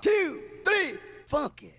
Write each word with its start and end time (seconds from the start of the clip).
two, 0.00 0.38
three, 0.62 0.94
funky. 1.26 1.74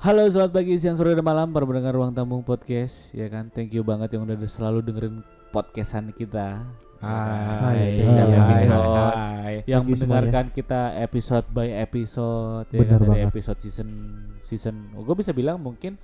Halo, 0.00 0.24
selamat 0.32 0.56
pagi, 0.56 0.80
siang, 0.80 0.96
sore, 0.96 1.12
dan 1.12 1.20
malam 1.20 1.52
para 1.52 1.68
pendengar 1.68 1.92
Ruang 1.92 2.16
Tamu 2.16 2.40
Podcast 2.40 3.12
Ya 3.12 3.28
kan, 3.28 3.52
thank 3.52 3.68
you 3.76 3.84
banget 3.84 4.16
yang 4.16 4.24
udah 4.24 4.40
selalu 4.48 4.80
dengerin 4.80 5.20
podcastan 5.52 6.16
kita 6.16 6.64
Hai, 7.00 7.48
hai, 7.48 7.80
iya, 7.96 8.12
iya. 8.12 8.40
hai, 8.44 8.60
hai, 8.60 8.64
hai, 8.68 8.88
hai. 8.92 9.56
yang 9.64 9.88
Lagi 9.88 9.92
mendengarkan 9.96 10.52
ya. 10.52 10.52
kita 10.52 10.80
episode 11.00 11.48
by 11.48 11.68
episode 11.80 12.68
ya 12.68 12.84
kan? 12.84 13.00
dari 13.00 13.24
banget. 13.24 13.28
episode 13.32 13.58
season 13.64 13.88
season 14.44 14.92
oh, 14.92 15.00
gue 15.08 15.16
bisa 15.16 15.32
bilang 15.32 15.56
mungkin 15.56 15.96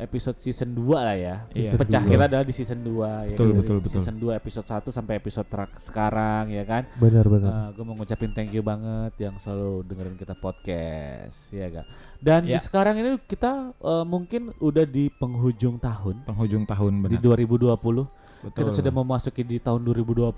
episode 0.00 0.40
season 0.40 0.72
2 0.72 0.88
lah 0.94 1.16
ya. 1.18 1.36
Iya. 1.52 1.74
Pecah 1.74 2.00
dua. 2.00 2.12
kita 2.14 2.24
adalah 2.30 2.46
di 2.46 2.54
season 2.54 2.80
2 2.80 3.34
ya. 3.34 3.34
Betul, 3.34 3.50
kan? 3.50 3.58
betul, 3.60 3.76
betul. 3.82 3.98
Season 3.98 4.14
2 4.16 4.40
episode 4.40 4.66
1 4.70 4.94
sampai 4.94 5.14
episode 5.18 5.48
terak 5.50 5.72
sekarang 5.76 6.44
ya 6.54 6.64
kan. 6.64 6.82
Benar, 6.96 7.24
benar. 7.26 7.50
Eh, 7.50 7.52
uh, 7.52 7.68
gue 7.74 7.84
mau 7.84 7.94
ngucapin 7.98 8.30
thank 8.32 8.54
you 8.54 8.62
banget 8.62 9.12
yang 9.20 9.36
selalu 9.42 9.84
dengerin 9.84 10.16
kita 10.16 10.32
podcast 10.38 11.50
ya 11.52 11.68
kan. 11.68 11.84
Dan 12.22 12.40
ya. 12.46 12.56
di 12.56 12.58
sekarang 12.62 12.94
ini 12.96 13.20
kita 13.26 13.74
uh, 13.84 14.06
mungkin 14.06 14.54
udah 14.62 14.86
di 14.86 15.10
penghujung 15.12 15.76
tahun. 15.76 16.24
Penghujung 16.24 16.64
tahun 16.64 17.04
benar. 17.04 17.12
Di 17.12 17.18
2020 17.20 18.27
Betul. 18.42 18.58
Kita 18.64 18.70
sudah 18.70 18.92
memasuki 18.94 19.42
di 19.42 19.58
tahun 19.58 19.82
2020. 19.82 20.28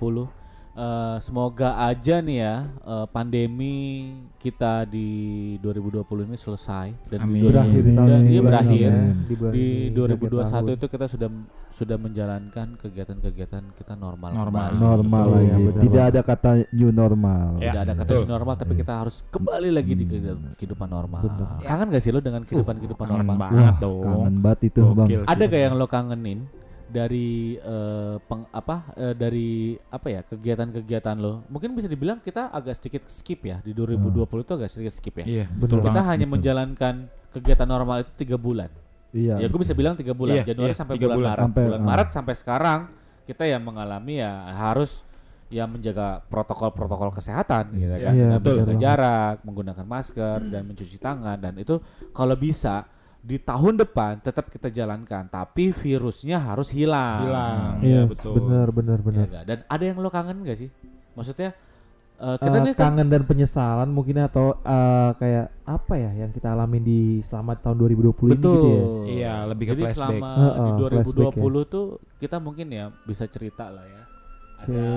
Uh, 0.70 0.78
eh, 0.78 1.16
semoga 1.18 1.74
aja 1.82 2.22
nih 2.22 2.46
ya 2.46 2.70
uh, 2.86 3.02
pandemi 3.10 4.06
kita 4.38 4.86
di 4.86 5.58
2020 5.58 6.30
ini 6.30 6.38
selesai 6.38 6.94
dan 7.10 7.26
Amin. 7.26 7.42
di 7.42 7.50
berakhir 7.50 7.80
di 7.82 7.92
tahun 7.98 8.06
iya, 8.06 8.18
ini 8.22 8.38
berakhir 8.38 8.90
di, 9.26 9.34
di 9.50 9.66
2021 9.90 10.78
itu 10.78 10.86
kita 10.86 11.06
sudah 11.10 11.28
sudah 11.74 11.96
menjalankan 11.98 12.78
kegiatan-kegiatan 12.78 13.74
kita 13.74 13.98
normal 13.98 14.30
normal 14.30 14.70
kembali. 14.70 14.78
normal 14.78 15.26
gitu. 15.26 15.42
ya 15.42 15.56
benar. 15.58 15.82
tidak 15.82 16.02
ada 16.06 16.20
kata 16.22 16.50
new 16.70 16.90
normal 16.94 17.46
ya. 17.58 17.72
tidak 17.74 17.82
ada 17.82 17.90
iya, 17.90 18.00
kata 18.06 18.10
new 18.14 18.30
normal 18.30 18.54
tapi 18.54 18.72
iya. 18.72 18.80
kita 18.86 18.92
harus 18.94 19.16
kembali 19.26 19.70
lagi 19.74 19.92
hmm. 19.92 20.00
di 20.00 20.04
kehidupan 20.54 20.86
normal 20.86 21.20
Betul. 21.26 21.46
kangen 21.66 21.86
gak 21.90 22.02
sih 22.06 22.10
lo 22.14 22.20
dengan 22.22 22.46
kehidupan 22.46 22.74
kehidupan 22.78 23.06
uh, 23.10 23.12
normal 23.18 23.34
kangen 23.34 23.42
banget 23.42 23.64
Wah, 23.66 23.82
dong 23.82 24.04
kangen 24.06 24.36
banget 24.38 24.60
itu 24.70 24.80
Gokil 24.86 24.94
bang 24.94 25.08
ada 25.26 25.44
gak 25.50 25.62
yang 25.66 25.74
lo 25.74 25.86
kangenin 25.90 26.38
dari 26.90 27.54
eh, 27.56 28.16
peng, 28.20 28.44
apa 28.50 28.76
eh, 28.98 29.14
dari 29.14 29.50
apa 29.88 30.06
ya 30.10 30.20
kegiatan-kegiatan 30.26 31.16
lo? 31.16 31.46
Mungkin 31.46 31.72
bisa 31.72 31.86
dibilang 31.86 32.18
kita 32.18 32.50
agak 32.50 32.74
sedikit 32.76 33.06
skip 33.06 33.46
ya 33.46 33.62
di 33.62 33.70
2020 33.70 34.26
itu 34.42 34.52
agak 34.58 34.68
sedikit 34.68 34.92
skip 34.92 35.14
ya. 35.22 35.26
Iya, 35.26 35.46
Betul 35.54 35.78
betul 35.78 35.78
Kita 35.86 35.90
banget. 35.96 36.10
hanya 36.10 36.26
betul. 36.26 36.34
menjalankan 36.36 36.94
kegiatan 37.30 37.68
normal 37.68 37.96
itu 38.02 38.12
tiga 38.18 38.36
bulan. 38.36 38.70
Iya. 39.10 39.42
Ya 39.42 39.46
gue 39.46 39.60
bisa 39.62 39.74
bilang 39.74 39.94
tiga 39.94 40.14
bulan, 40.14 40.42
Iya, 40.42 40.54
Januari 40.54 40.70
iya, 40.70 40.78
sampai 40.78 40.94
bulan, 40.98 41.16
bulan. 41.16 41.30
Maret. 41.30 41.42
Sampai, 41.46 41.62
bulan 41.66 41.80
ah. 41.80 41.86
Maret 41.86 42.08
sampai 42.10 42.34
sekarang 42.34 42.80
kita 43.26 43.44
yang 43.46 43.62
mengalami 43.62 44.18
ya 44.18 44.32
harus 44.54 45.06
ya 45.50 45.66
menjaga 45.66 46.22
protokol-protokol 46.30 47.10
kesehatan 47.10 47.74
gitu 47.74 47.90
kan. 47.98 48.12
Iya, 48.14 48.28
betul 48.38 48.54
menjaga 48.62 48.66
banget. 48.70 48.82
jarak, 48.82 49.34
menggunakan 49.42 49.86
masker 49.86 50.38
dan 50.46 50.62
mencuci 50.62 50.98
tangan 50.98 51.38
dan 51.38 51.54
itu 51.58 51.78
kalau 52.10 52.38
bisa 52.38 52.86
di 53.20 53.36
tahun 53.36 53.76
depan 53.76 54.18
tetap 54.18 54.48
kita 54.48 54.68
jalankan 54.68 55.28
tapi 55.28 55.70
virusnya 55.70 56.40
harus 56.40 56.72
hilang. 56.72 57.28
Hilang. 57.28 57.72
Iya, 57.80 57.84
Iya, 57.84 58.02
betul. 58.08 58.34
benar 58.40 58.68
benar 58.70 58.96
Iya 58.96 59.04
benar. 59.04 59.26
nggak? 59.28 59.44
Dan 59.44 59.58
ada 59.64 59.84
yang 59.84 59.96
lo 60.00 60.08
kangen 60.08 60.40
gak 60.40 60.56
sih? 60.56 60.68
Maksudnya 61.12 61.52
eh, 62.16 62.36
kita 62.36 62.56
Eh, 62.56 62.62
nih 62.62 62.72
kan 62.72 62.82
kangen 62.90 63.08
dan 63.08 63.22
penyesalan 63.24 63.88
mungkin 63.88 64.20
atau 64.20 64.56
eh, 64.56 65.10
kayak 65.14 65.46
apa 65.64 65.94
ya 65.94 66.10
yang 66.16 66.30
kita 66.30 66.48
alamin 66.50 66.80
di 66.80 67.00
selama 67.20 67.56
tahun 67.56 67.76
2020 67.78 68.08
ini 68.30 68.34
Betul. 68.34 68.56
gitu 68.56 68.68
ya. 68.68 68.84
Iya, 69.06 69.34
lebih 69.46 69.64
ke 69.64 69.72
Jadi 69.72 69.82
flashback. 69.82 69.96
selama 70.00 70.30
Heeh, 70.32 70.56
di 70.56 70.70
flashback 70.80 71.34
2020 71.36 71.64
tuh 71.66 71.86
kita 72.16 72.36
mungkin 72.36 72.66
ya 72.68 72.84
bisa 73.04 73.24
cerita 73.24 73.68
lah 73.68 73.84
ya. 73.84 74.02
Ada 74.60 74.88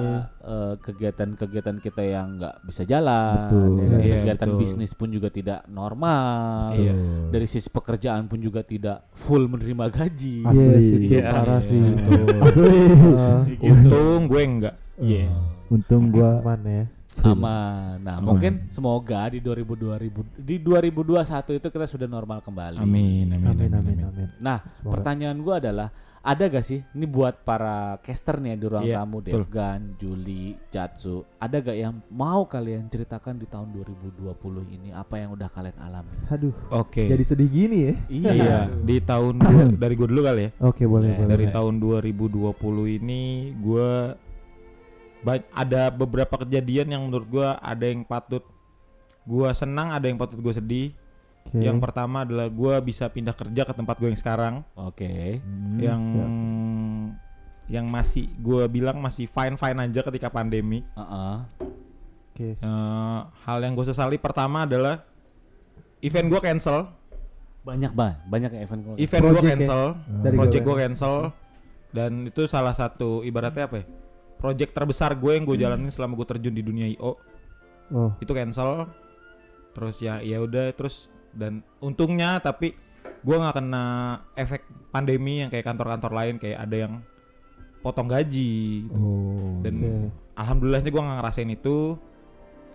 eh, 0.42 0.74
kegiatan-kegiatan 0.78 1.78
kita 1.78 2.02
yang 2.02 2.36
nggak 2.36 2.56
bisa 2.64 2.84
jalan, 2.84 3.48
Betul. 3.48 3.72
ya 3.74 3.86
kan? 3.86 4.00
Iya, 4.00 4.16
kegiatan 4.18 4.50
betul. 4.50 4.60
bisnis 4.60 4.92
pun 4.92 5.08
juga 5.08 5.30
tidak 5.30 5.60
normal. 5.68 6.76
Iya. 6.76 6.94
Dari 7.30 7.48
sisi 7.48 7.68
pekerjaan 7.68 8.26
pun 8.26 8.38
juga 8.38 8.60
tidak 8.62 9.08
full 9.12 9.48
menerima 9.48 9.86
gaji. 9.90 10.44
Asli 10.44 10.68
Iya, 10.68 10.78
itu 11.00 11.16
iya. 11.16 11.24
parah 11.30 11.58
Iya, 11.58 11.68
sih. 11.68 11.82
Asli. 12.40 12.80
Gitu. 13.54 13.68
Untung 13.70 14.22
gue 14.28 14.42
enggak. 14.42 14.76
Iya. 14.96 15.26
Untung 15.68 16.04
gua 16.10 16.30
Oh. 16.34 16.46
mana 16.46 16.70
ya. 16.70 16.86
Aman. 17.22 18.02
Nah, 18.02 18.18
Aman. 18.18 18.26
mungkin 18.26 18.66
semoga 18.68 19.30
di 19.30 19.38
2000 19.38 19.78
2000 19.78 20.26
di 20.34 20.58
2021 20.58 21.54
itu 21.54 21.68
kita 21.70 21.86
sudah 21.86 22.10
normal 22.10 22.42
kembali. 22.42 22.82
Amin, 22.82 23.30
amin, 23.30 23.48
Amin 23.48 23.70
amin 23.72 23.98
amin. 24.02 24.28
Nah, 24.42 24.66
Semoga. 24.82 24.98
pertanyaan 24.98 25.38
gua 25.40 25.62
adalah 25.62 25.94
ada 26.24 26.48
gak 26.48 26.64
sih 26.64 26.80
ini 26.90 27.04
buat 27.04 27.44
para 27.44 28.00
caster 28.00 28.40
nih 28.40 28.56
di 28.56 28.64
ruang 28.64 28.88
Iya, 28.88 29.04
tamu. 29.04 29.20
Devgan, 29.20 30.00
Juli, 30.00 30.56
Jatsu, 30.72 31.28
ada 31.36 31.60
gak 31.60 31.76
yang 31.76 32.00
mau 32.08 32.48
kalian 32.48 32.88
ceritakan 32.88 33.36
di 33.36 33.46
tahun 33.46 33.76
2020 33.76 34.32
ini 34.72 34.90
apa 34.90 35.20
yang 35.20 35.36
udah 35.36 35.52
kalian 35.52 35.76
alami? 35.78 36.16
Aduh, 36.26 36.56
Oke. 36.72 37.06
jadi 37.06 37.20
sedih 37.22 37.50
gini 37.50 37.78
ya. 37.84 37.94
Iya, 38.08 38.58
di 38.72 39.04
tahun 39.04 39.36
dua- 39.36 39.76
dari 39.84 39.94
gue 39.94 40.08
dulu 40.08 40.22
kali 40.24 40.42
ya. 40.42 40.50
Oke, 40.64 40.88
boleh 40.88 41.12
Boleh. 41.12 41.18
boleh. 41.20 41.28
Dari 41.28 41.46
Boleh. 41.46 41.56
tahun 41.60 41.74
2020 42.56 42.98
ini 42.98 43.22
gue 43.54 43.90
ada 45.54 45.88
beberapa 45.88 46.36
kejadian 46.38 46.88
yang 46.90 47.02
menurut 47.04 47.28
gue 47.30 47.48
ada 47.48 47.84
yang 47.84 48.04
patut 48.04 48.44
gue 49.24 49.50
senang, 49.52 49.92
ada 49.92 50.04
yang 50.04 50.16
patut 50.16 50.36
gue 50.36 50.54
sedih. 50.54 50.96
Oke. 51.46 51.60
Yang 51.60 51.78
pertama 51.80 52.24
adalah 52.24 52.48
gue 52.48 52.76
bisa 52.82 53.06
pindah 53.06 53.32
kerja 53.32 53.62
ke 53.62 53.74
tempat 53.74 53.96
gue 53.98 54.08
yang 54.08 54.18
sekarang, 54.18 54.54
Oke. 54.74 55.38
Hmm, 55.40 55.78
yang 55.78 56.02
ya. 56.10 56.28
yang 57.70 57.86
masih 57.86 58.28
gue 58.36 58.64
bilang 58.68 58.98
masih 58.98 59.26
fine 59.26 59.54
fine 59.54 59.80
aja 59.80 60.02
ketika 60.04 60.28
pandemi. 60.28 60.82
Heeh. 60.94 61.36
Oke. 62.30 62.50
Eh, 62.56 63.20
hal 63.40 63.58
yang 63.60 63.74
gue 63.74 63.86
sesali 63.86 64.18
pertama 64.18 64.64
adalah 64.64 65.04
event 66.00 66.28
gue 66.28 66.42
cancel, 66.42 66.90
Banyak 67.62 67.92
banget, 67.92 68.18
banyak 68.26 68.52
event 68.60 68.82
gua. 68.84 68.96
event 68.98 69.24
gue 69.26 69.40
ya? 69.40 69.50
cancel, 69.54 69.82
Dari 70.20 70.36
project 70.36 70.60
gue. 70.60 70.68
gue 70.68 70.82
cancel, 70.82 71.16
dan 71.90 72.12
itu 72.26 72.42
salah 72.44 72.74
satu 72.74 73.22
ibaratnya 73.22 73.64
apa 73.66 73.76
ya? 73.80 73.86
Project 74.36 74.72
terbesar 74.74 75.16
gue 75.16 75.32
yang 75.32 75.46
gue 75.46 75.56
jalanin 75.56 75.88
selama 75.88 76.16
gue 76.16 76.28
terjun 76.28 76.52
di 76.52 76.60
dunia 76.60 76.88
IO 76.90 77.16
Oh, 77.90 78.10
itu 78.18 78.32
cancel. 78.32 78.90
Terus 79.72 79.96
ya 79.98 80.20
ya 80.20 80.40
udah 80.40 80.74
terus 80.74 81.08
dan 81.34 81.66
untungnya 81.82 82.38
tapi 82.40 82.78
gue 83.24 83.36
nggak 83.36 83.56
kena 83.56 83.86
efek 84.36 84.62
pandemi 84.94 85.42
yang 85.46 85.50
kayak 85.50 85.66
kantor-kantor 85.66 86.12
lain 86.12 86.36
kayak 86.38 86.60
ada 86.60 86.76
yang 86.88 86.94
potong 87.84 88.08
gaji 88.08 88.88
gitu. 88.88 88.96
oh. 88.96 89.60
Dan 89.60 89.76
oke. 89.84 89.94
alhamdulillahnya 90.40 90.92
gue 90.92 91.04
nggak 91.04 91.18
ngerasain 91.20 91.52
itu 91.52 91.78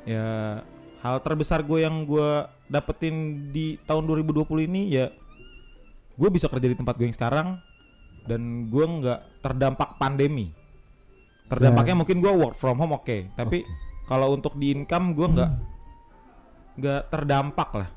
ya 0.05 0.61
hal 1.05 1.17
terbesar 1.23 1.63
gue 1.63 1.85
yang 1.85 2.05
gue 2.05 2.45
dapetin 2.69 3.49
di 3.55 3.79
tahun 3.87 4.05
2020 4.05 4.69
ini 4.69 4.83
ya 4.93 5.09
gue 6.19 6.29
bisa 6.29 6.51
kerja 6.51 6.67
di 6.67 6.77
tempat 6.77 6.99
gue 6.99 7.07
yang 7.07 7.17
sekarang 7.17 7.49
dan 8.29 8.69
gue 8.69 8.85
nggak 8.85 9.41
terdampak 9.41 9.97
pandemi 9.97 10.53
terdampaknya 11.49 11.97
mungkin 11.97 12.21
gue 12.21 12.33
work 12.33 12.57
from 12.59 12.77
home 12.77 12.93
oke 12.93 13.33
tapi 13.33 13.65
kalau 14.05 14.37
untuk 14.37 14.57
di 14.57 14.73
income 14.75 15.17
gue 15.17 15.27
nggak 15.29 15.51
nggak 16.79 17.03
terdampak 17.09 17.71
lah 17.73 17.89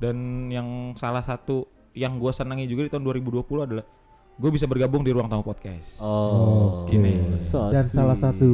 dan 0.00 0.16
yang 0.48 0.66
salah 0.94 1.20
satu 1.20 1.64
yang 1.92 2.16
gue 2.16 2.30
senangi 2.30 2.64
juga 2.64 2.82
di 2.82 2.90
tahun 2.90 3.04
2020 3.04 3.44
adalah 3.62 3.84
gue 4.32 4.50
bisa 4.50 4.64
bergabung 4.64 5.02
di 5.02 5.10
ruang 5.10 5.26
tamu 5.26 5.42
podcast 5.42 6.00
Oh, 6.00 6.82
Oke. 6.82 6.96
Ini. 6.96 7.36
so 7.36 7.68
dan 7.68 7.84
salah 7.84 8.14
sweet. 8.14 8.24
satu 8.32 8.50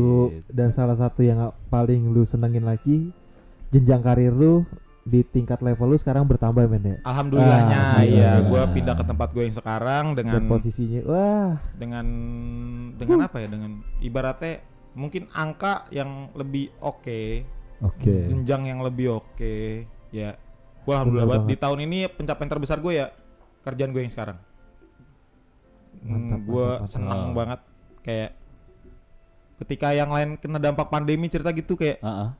dan 0.49 0.69
salah 0.71 0.95
satu 0.95 1.21
yang 1.21 1.39
paling 1.67 2.11
lu 2.11 2.23
senengin 2.23 2.63
lagi 2.63 3.15
jenjang 3.69 4.01
karir 4.01 4.31
lu 4.31 4.67
di 5.03 5.23
tingkat 5.23 5.61
level 5.61 5.87
lu 5.87 5.97
sekarang 5.97 6.25
bertambah 6.25 6.67
men 6.67 6.83
ya. 6.85 6.97
Alhamdulillahnya 7.05 7.77
Ah, 7.77 8.03
ya 8.03 8.43
alhamdulillah. 8.43 8.43
gue 8.43 8.75
pindah 8.75 8.95
ke 8.95 9.05
tempat 9.07 9.29
gue 9.31 9.43
yang 9.45 9.55
sekarang 9.55 10.05
dengan 10.13 10.35
Dan 10.35 10.45
posisinya 10.47 11.01
wah 11.07 11.51
dengan 11.73 12.07
dengan 12.93 13.19
apa 13.23 13.37
ya 13.39 13.47
dengan 13.47 13.71
ibaratnya 14.01 14.67
mungkin 14.93 15.31
angka 15.31 15.87
yang 15.91 16.33
lebih 16.33 16.75
oke 16.81 17.47
oke. 17.79 18.15
jenjang 18.27 18.67
yang 18.67 18.81
lebih 18.81 19.21
oke 19.21 19.87
ya 20.11 20.35
gue 20.87 20.95
alhamdulillah 20.95 21.29
banget 21.29 21.47
di 21.47 21.57
tahun 21.57 21.79
ini 21.83 21.99
pencapaian 22.09 22.49
terbesar 22.49 22.79
gue 22.79 22.93
ya 22.95 23.07
kerjaan 23.61 23.91
gue 23.91 24.01
yang 24.01 24.13
sekarang 24.13 24.39
Mantap, 25.99 26.41
gue 26.41 26.67
senang 26.87 27.21
Oh. 27.25 27.35
banget 27.35 27.61
kayak 28.01 28.31
ketika 29.59 29.91
yang 29.91 30.07
lain 30.09 30.37
kena 30.37 30.57
dampak 30.57 30.87
pandemi 30.87 31.27
cerita 31.27 31.51
gitu 31.51 31.75
kayak 31.75 31.99
Heeh. 31.99 32.31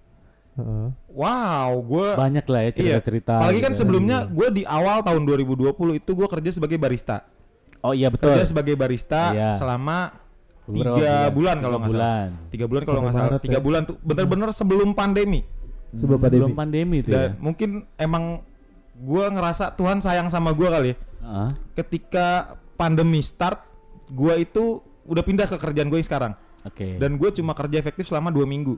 Heeh. 0.55 0.89
wow 1.11 1.71
gue 1.77 2.09
Banyak 2.15 2.47
lah 2.47 2.61
ya 2.63 2.71
cerita-cerita. 2.71 3.33
apalagi 3.37 3.61
kan 3.61 3.73
gitu. 3.73 3.81
sebelumnya 3.83 4.25
gue 4.25 4.49
di 4.53 4.63
awal 4.63 5.03
tahun 5.03 5.27
2020 5.27 5.67
itu 5.97 6.11
gue 6.13 6.29
kerja 6.31 6.51
sebagai 6.53 6.77
barista 6.77 7.27
Oh 7.83 7.91
iya 7.91 8.07
betul. 8.07 8.33
kerja 8.33 8.47
sebagai 8.47 8.75
barista 8.75 9.33
Iya. 9.33 9.51
selama 9.57 10.15
Beberapa 10.67 10.99
tiga 10.99 11.31
bulan, 11.31 11.57
kalau 11.57 11.79
nggak 11.79 11.87
salah 11.87 11.95
bulan. 11.95 12.29
tiga 12.51 12.65
bulan 12.67 12.83
kalau 12.83 13.01
nggak 13.01 13.15
salah 13.15 13.39
tiga 13.39 13.55
ya? 13.55 13.63
bulan 13.63 13.81
tuh 13.83 13.97
bener-bener 14.01 14.49
sebelum 14.51 14.89
pandemi 14.93 15.41
Sebelum 15.97 16.19
Sebelum 16.19 16.53
pandemi. 16.53 16.55
pandemi 16.55 16.97
itu 17.01 17.11
Dan 17.11 17.21
ya. 17.21 17.31
mungkin 17.39 17.71
emang 17.97 18.45
gua 18.97 19.29
ngerasa 19.29 19.73
Tuhan 19.73 19.99
sayang 19.99 20.29
sama 20.29 20.53
gua 20.53 20.73
kali 20.73 20.93
ya. 20.93 20.97
Ah, 21.21 21.51
Ketika 21.73 22.27
pandemi 22.77 23.21
start, 23.21 23.65
gua 24.09 24.37
itu 24.37 24.79
udah 25.05 25.23
pindah 25.23 25.47
ke 25.47 25.57
kerjaan 25.57 25.87
gue 25.87 25.99
yang 25.99 26.07
sekarang. 26.07 26.33
Oke. 26.63 26.99
Dan 26.99 27.15
gue 27.15 27.31
cuma 27.31 27.55
kerja 27.55 27.79
efektif 27.79 28.07
selama 28.07 28.29
dua 28.29 28.43
minggu. 28.43 28.75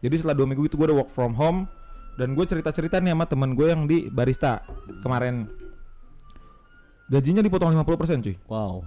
Jadi 0.00 0.14
setelah 0.18 0.34
dua 0.34 0.48
minggu 0.48 0.66
itu 0.66 0.74
gue 0.74 0.86
udah 0.88 0.98
work 0.98 1.12
from 1.12 1.30
home 1.30 1.70
dan 2.16 2.34
gue 2.34 2.42
cerita-cerita 2.42 2.98
nih 2.98 3.12
sama 3.12 3.28
temen 3.28 3.54
gue 3.54 3.66
yang 3.68 3.86
di 3.86 4.10
barista 4.10 4.66
kemarin. 4.98 5.46
Gajinya 7.06 7.38
dipotong 7.38 7.70
50% 7.70 8.24
cuy. 8.24 8.34
Wow. 8.50 8.82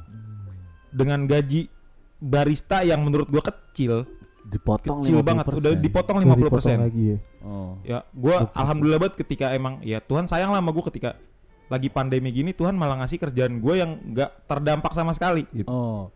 Dengan 0.91 1.23
gaji 1.23 1.71
barista 2.19 2.83
yang 2.83 2.99
menurut 2.99 3.31
gue 3.31 3.39
kecil, 3.39 4.03
Dipotong 4.49 5.05
kecil 5.05 5.21
banget, 5.21 5.45
50%. 5.45 5.61
udah 5.61 5.71
dipotong 5.77 6.15
Udah 6.17 6.35
dipotong 6.35 6.73
50%. 6.73 6.85
lagi 6.89 7.03
ya. 7.05 7.17
Oh. 7.45 7.71
Ya, 7.85 7.99
gue 8.09 8.35
alhamdulillah 8.57 8.99
banget 8.99 9.15
ketika 9.21 9.53
emang 9.53 9.77
ya 9.85 10.01
Tuhan 10.01 10.25
sayang 10.25 10.49
lah 10.49 10.59
sama 10.59 10.73
gue 10.73 10.85
ketika 10.89 11.21
lagi 11.69 11.87
pandemi 11.93 12.33
gini 12.33 12.51
Tuhan 12.51 12.73
malah 12.73 13.05
ngasih 13.05 13.21
kerjaan 13.21 13.61
gue 13.61 13.73
yang 13.77 14.01
nggak 14.11 14.49
terdampak 14.49 14.91
sama 14.97 15.13
sekali 15.13 15.45
gitu. 15.53 15.69
Oh. 15.69 16.09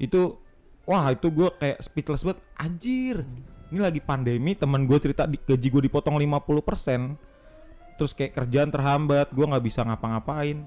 itu 0.00 0.40
wah 0.88 1.12
itu 1.12 1.28
gue 1.28 1.52
kayak 1.60 1.84
speechless 1.84 2.24
banget 2.24 2.40
anjir 2.56 3.28
ini 3.68 3.78
lagi 3.84 4.00
pandemi 4.00 4.56
teman 4.56 4.88
gue 4.88 4.96
cerita 4.96 5.28
di, 5.28 5.36
gaji 5.36 5.68
gue 5.68 5.82
dipotong 5.84 6.16
50% 6.16 8.00
terus 8.00 8.16
kayak 8.16 8.32
kerjaan 8.32 8.72
terhambat 8.72 9.28
gue 9.28 9.44
nggak 9.44 9.60
bisa 9.60 9.84
ngapa-ngapain 9.84 10.64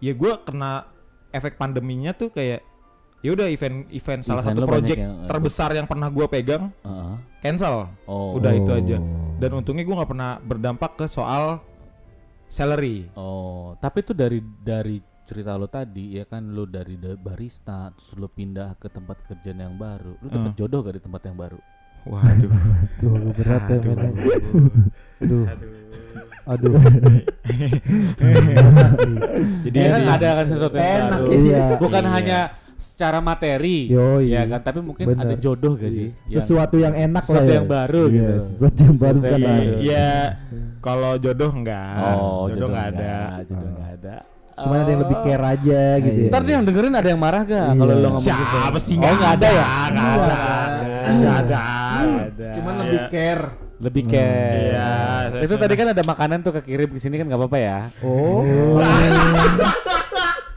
ya 0.00 0.16
gue 0.16 0.32
kena 0.48 0.88
efek 1.36 1.60
pandeminya 1.60 2.16
tuh 2.16 2.32
kayak 2.32 2.64
ya 3.22 3.30
udah 3.32 3.46
event 3.46 3.86
event 3.88 4.20
salah 4.20 4.42
Event 4.42 4.52
satu 4.52 4.60
lo 4.60 4.68
project 4.68 4.98
yang- 4.98 5.24
terbesar 5.24 5.70
yang 5.72 5.86
pernah 5.86 6.08
gue 6.08 6.26
pegang 6.28 6.74
Heeh. 6.80 7.14
cancel 7.40 7.86
Oh. 8.04 8.34
udah 8.34 8.50
itu 8.52 8.68
aja 8.68 8.98
Oh. 8.98 9.38
dan 9.38 9.50
untungnya 9.54 9.82
gue 9.82 9.94
nggak 9.94 10.10
pernah 10.10 10.30
berdampak 10.38 10.92
ke 10.96 11.06
soal 11.06 11.62
salary 12.46 13.06
Oh, 13.14 13.78
tapi 13.78 14.02
itu 14.02 14.12
dari 14.12 14.42
dari 14.42 14.98
cerita 15.22 15.54
lo 15.54 15.64
tadi 15.64 16.12
ya 16.12 16.24
kan 16.24 16.50
lo 16.50 16.66
dari 16.66 16.94
da- 16.96 17.14
barista 17.16 17.88
terus 17.90 18.10
lo 18.14 18.26
pindah 18.26 18.74
ke 18.74 18.88
tempat 18.88 19.16
kerjaan 19.24 19.62
yang 19.62 19.74
baru. 19.76 20.18
Lo 20.18 20.26
dapet 20.28 20.50
Hmm. 20.50 20.58
jodoh 20.58 20.82
gak 20.82 20.92
di 20.92 21.00
tempat 21.00 21.22
yang 21.24 21.38
baru? 21.38 21.58
waduh 22.02 22.50
Duh, 23.00 23.30
berat 23.32 23.62
ya 23.64 23.78
men. 23.78 24.10
Aduh. 25.22 25.46
Aduh. 26.44 26.74
jadi 29.62 29.76
ya 29.78 29.88
kan 29.88 30.00
jadi- 30.00 30.12
ada 30.12 30.28
kan 30.34 30.46
sesuatu 30.48 30.76
yang 30.76 30.90
Enak, 31.00 31.20
baru. 31.20 31.30
iya. 31.38 31.62
Bukan 31.78 32.02
Iya. 32.02 32.10
hanya 32.12 32.38
secara 32.82 33.18
materi, 33.18 33.86
Yoi. 33.86 34.28
ya 34.28 34.42
kan, 34.44 34.60
tapi 34.60 34.82
mungkin 34.82 35.06
Bener. 35.08 35.22
ada 35.22 35.34
jodoh 35.36 35.72
gak 35.74 35.88
sih? 35.88 36.10
Yang- 36.26 36.34
sesuatu 36.36 36.76
yang 36.76 36.92
enak 36.92 37.22
sesuatu 37.22 37.38
lah 37.38 37.46
ya. 37.46 37.56
yang 37.56 37.68
baru 37.70 38.02
Iya, 38.02 38.12
gitu. 38.12 38.34
sesuatu 38.44 38.80
yang 38.82 38.96
baru 38.98 39.14
Sesuatu 39.14 39.22
yang 39.22 39.32
kan 39.32 39.40
baru. 39.40 39.62
ada. 39.62 39.78
ya 39.80 40.10
kalau 40.78 41.12
jodoh 41.16 41.50
enggak 41.54 41.94
Oh, 41.96 42.44
jodoh, 42.50 42.68
nggak 42.68 42.86
nggak 42.90 43.06
ada 43.06 43.14
jodoh 43.40 43.70
nggak 43.70 43.90
ada. 43.96 44.16
Cuman 44.52 44.76
ada 44.78 44.90
yang 44.90 45.00
lebih 45.00 45.16
Oh. 45.16 45.24
care 45.24 45.44
aja 45.48 45.82
gitu 45.98 46.18
ya. 46.20 46.28
Ntar 46.28 46.42
dia 46.42 46.54
yang 46.54 46.66
dengerin 46.68 46.92
ada 46.92 47.08
yang 47.08 47.18
marah 47.18 47.42
gak 47.42 47.56
Iya. 47.64 47.72
kalau 47.72 47.94
lo 47.94 48.08
ngomong 48.10 48.20
gitu? 48.36 48.56
Siapa 48.60 48.78
sih 48.78 48.96
Oh 48.98 49.14
nggak 49.14 49.32
ada 49.32 49.48
ya? 49.48 49.64
Nggak 49.88 50.10
ada. 50.12 50.36
Nggak 51.08 51.36
ada. 51.40 51.64
Cuman 52.52 52.72
Iya. 52.72 52.80
lebih 52.82 53.00
care. 53.08 53.44
Lebih 53.82 54.02
care. 54.06 54.62
Iya, 54.68 54.90
Itu 55.42 55.54
tadi 55.56 55.74
kan 55.74 55.86
ada 55.90 56.02
makanan 56.04 56.38
tuh 56.40 56.52
kekirim 56.54 56.86
ke 56.86 56.98
sini 56.98 57.16
kan 57.16 57.26
nggak 57.26 57.40
apa-apa 57.40 57.58
ya? 57.58 57.78
Oh. 58.00 58.78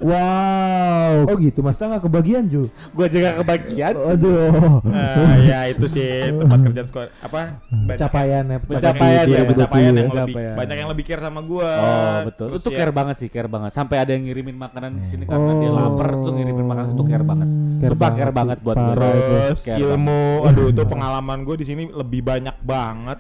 Wow. 0.06 1.26
Oh 1.26 1.36
gitu 1.38 1.60
mas. 1.60 1.76
Masa 1.76 1.92
nggak 1.92 2.04
kebagian 2.06 2.44
Ju? 2.46 2.64
Gua 2.94 3.10
jaga 3.10 3.42
kebagian. 3.42 3.94
Aduh. 3.98 4.80
Nah, 4.86 5.36
ya 5.42 5.68
itu 5.68 5.86
sih 5.90 6.08
tempat 6.30 6.60
kerjaan 6.62 6.88
sekolah 6.88 7.08
apa 7.20 7.40
banyak- 7.68 7.98
Pencapaian 7.98 8.44
ya. 8.46 8.58
Pencapaian 8.62 9.26
ya, 9.26 9.42
pencapaian 9.44 9.92
yang 9.92 10.08
lebih 10.14 10.36
banyak 10.56 10.78
yang 10.78 10.90
lebih 10.94 11.04
care 11.04 11.20
sama 11.20 11.42
gua. 11.42 11.68
Oh 11.68 12.16
betul. 12.30 12.48
Terus 12.54 12.62
Itu 12.64 12.70
ya, 12.72 12.78
care 12.80 12.94
banget 12.94 13.16
sih, 13.18 13.28
care 13.28 13.50
banget. 13.50 13.72
Sampai 13.74 13.98
ada 13.98 14.12
yang 14.14 14.24
ngirimin 14.24 14.56
makanan 14.56 15.02
ke 15.02 15.06
sini 15.06 15.26
karena 15.26 15.52
dia 15.58 15.68
Oh. 15.68 15.76
lapar 15.76 16.10
tuh 16.16 16.32
ngirimin 16.32 16.66
makanan 16.66 16.90
itu 16.94 17.04
care 17.04 17.26
banget. 17.26 17.48
Care 17.76 17.92
Sumpah 17.92 18.12
care 18.14 18.32
banget 18.32 18.58
buat 18.62 18.78
itu. 18.78 18.92
Terus 18.96 19.60
ilmu, 19.68 20.24
aduh 20.46 20.68
itu 20.70 20.84
pengalaman 20.86 21.38
gue 21.44 21.56
di 21.60 21.66
sini 21.66 21.84
lebih 21.90 22.22
banyak 22.22 22.56
banget. 22.62 23.20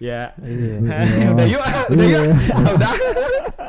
Ya. 0.00 0.32
Iya. 0.40 0.74
udah 1.36 1.46
yuk, 1.46 1.60
ah, 1.60 1.84
udah 1.86 2.06
yuk, 2.08 2.22
Ah, 2.50 2.72
udah. 2.72 2.92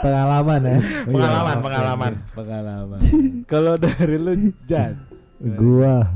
Pengalaman 0.02 0.60
ya. 0.64 0.78
Pengalaman, 1.12 1.56
pengalaman. 1.60 2.12
Pengalaman. 2.32 3.00
Kalau 3.52 3.76
dari 3.76 4.16
lu 4.16 4.34
Jan 4.64 4.96
Gua 5.38 6.08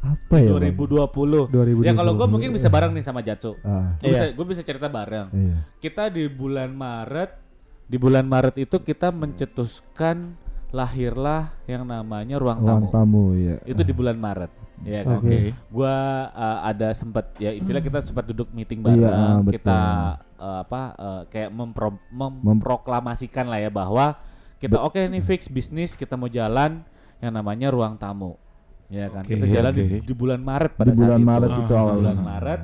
apa 0.00 0.34
ya? 0.36 0.48
Bang? 0.50 0.74
2020. 0.74 1.52
2020. 1.52 1.84
Ya 1.84 1.92
kalau 1.92 2.16
gue 2.16 2.24
mungkin 2.24 2.50
bisa 2.50 2.66
bareng 2.66 2.90
nih 2.90 3.04
sama 3.04 3.20
Jatsu. 3.20 3.52
Ah, 3.60 4.00
Gue 4.00 4.10
bisa, 4.10 4.24
Iya. 4.26 4.32
gua 4.32 4.46
bisa 4.48 4.62
cerita 4.64 4.88
bareng. 4.88 5.28
iya. 5.30 5.56
Kita 5.76 6.08
di 6.08 6.24
bulan 6.26 6.72
Maret, 6.72 7.30
di 7.84 8.00
bulan 8.00 8.24
Maret 8.24 8.56
itu 8.58 8.80
kita 8.80 9.12
mencetuskan 9.12 10.34
lahirlah 10.70 11.50
yang 11.66 11.82
namanya 11.82 12.38
ruang 12.38 12.62
tamu. 12.62 12.86
Ruang 12.86 12.94
tamu 12.94 13.24
ya. 13.34 13.56
Itu 13.66 13.82
di 13.82 13.92
bulan 13.94 14.16
Maret. 14.16 14.50
Ya 14.80 15.04
kan. 15.04 15.20
Oke. 15.20 15.52
Gua 15.68 15.94
uh, 16.32 16.58
ada 16.64 16.94
sempat 16.96 17.36
ya 17.36 17.52
istilah 17.52 17.84
kita 17.84 18.00
sempat 18.00 18.24
duduk 18.24 18.48
meeting 18.50 18.80
Iya, 18.80 18.88
bareng, 19.12 19.36
betul. 19.44 19.52
kita 19.60 19.80
uh, 20.40 20.58
apa 20.64 20.82
uh, 20.96 21.22
kayak 21.28 21.50
mempro- 21.52 22.00
memproklamasikan 22.10 23.44
lah 23.44 23.60
ya 23.60 23.68
bahwa 23.68 24.16
kita 24.56 24.80
oke 24.80 24.96
ini 24.96 25.20
fix 25.20 25.48
bisnis, 25.48 25.96
kita 25.96 26.16
mau 26.16 26.28
jalan 26.28 26.80
yang 27.20 27.32
namanya 27.32 27.68
ruang 27.68 28.00
tamu. 28.00 28.40
Ya 28.88 29.06
kan. 29.12 29.22
Oke, 29.22 29.36
kita 29.36 29.46
jalan 29.52 29.72
di, 29.76 29.82
oke. 29.84 29.96
di 30.02 30.14
bulan 30.16 30.40
Maret 30.40 30.72
pada 30.74 30.90
Di 30.90 30.96
saat 30.96 31.06
bulan 31.12 31.20
itu. 31.20 31.28
Maret 31.28 31.50
Ah, 31.50 31.56
itu 31.56 31.62
di 31.62 31.74
awalnya. 31.76 31.98
bulan 32.00 32.18
Maret 32.18 32.60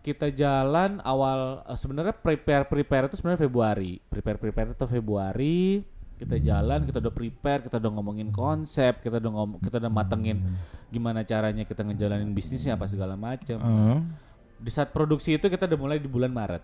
kita 0.00 0.26
jalan 0.32 0.90
awal 1.04 1.60
eh, 1.60 1.76
sebenarnya 1.76 2.16
prepare 2.16 2.64
prepare 2.64 3.12
itu 3.12 3.20
sebenarnya 3.20 3.44
Februari 3.44 4.00
prepare 4.00 4.40
prepare 4.40 4.72
itu 4.72 4.86
Februari 4.88 5.84
kita 6.20 6.36
jalan 6.36 6.84
kita 6.84 7.00
udah 7.00 7.10
prepare 7.10 7.64
kita 7.64 7.80
udah 7.80 7.90
ngomongin 7.96 8.28
konsep 8.28 9.00
kita 9.00 9.16
udah 9.16 9.30
ngom 9.32 9.50
kita 9.58 9.80
udah 9.80 9.88
matengin 9.88 10.38
gimana 10.86 11.24
caranya 11.24 11.64
kita 11.64 11.80
ngejalanin 11.80 12.30
bisnisnya 12.30 12.76
apa 12.76 12.84
segala 12.84 13.16
macam 13.16 13.56
Hmm. 13.56 13.98
di 14.60 14.68
saat 14.68 14.92
produksi 14.92 15.34
itu 15.34 15.48
kita 15.48 15.64
udah 15.64 15.78
mulai 15.80 15.96
di 15.96 16.06
bulan 16.06 16.28
Maret 16.28 16.60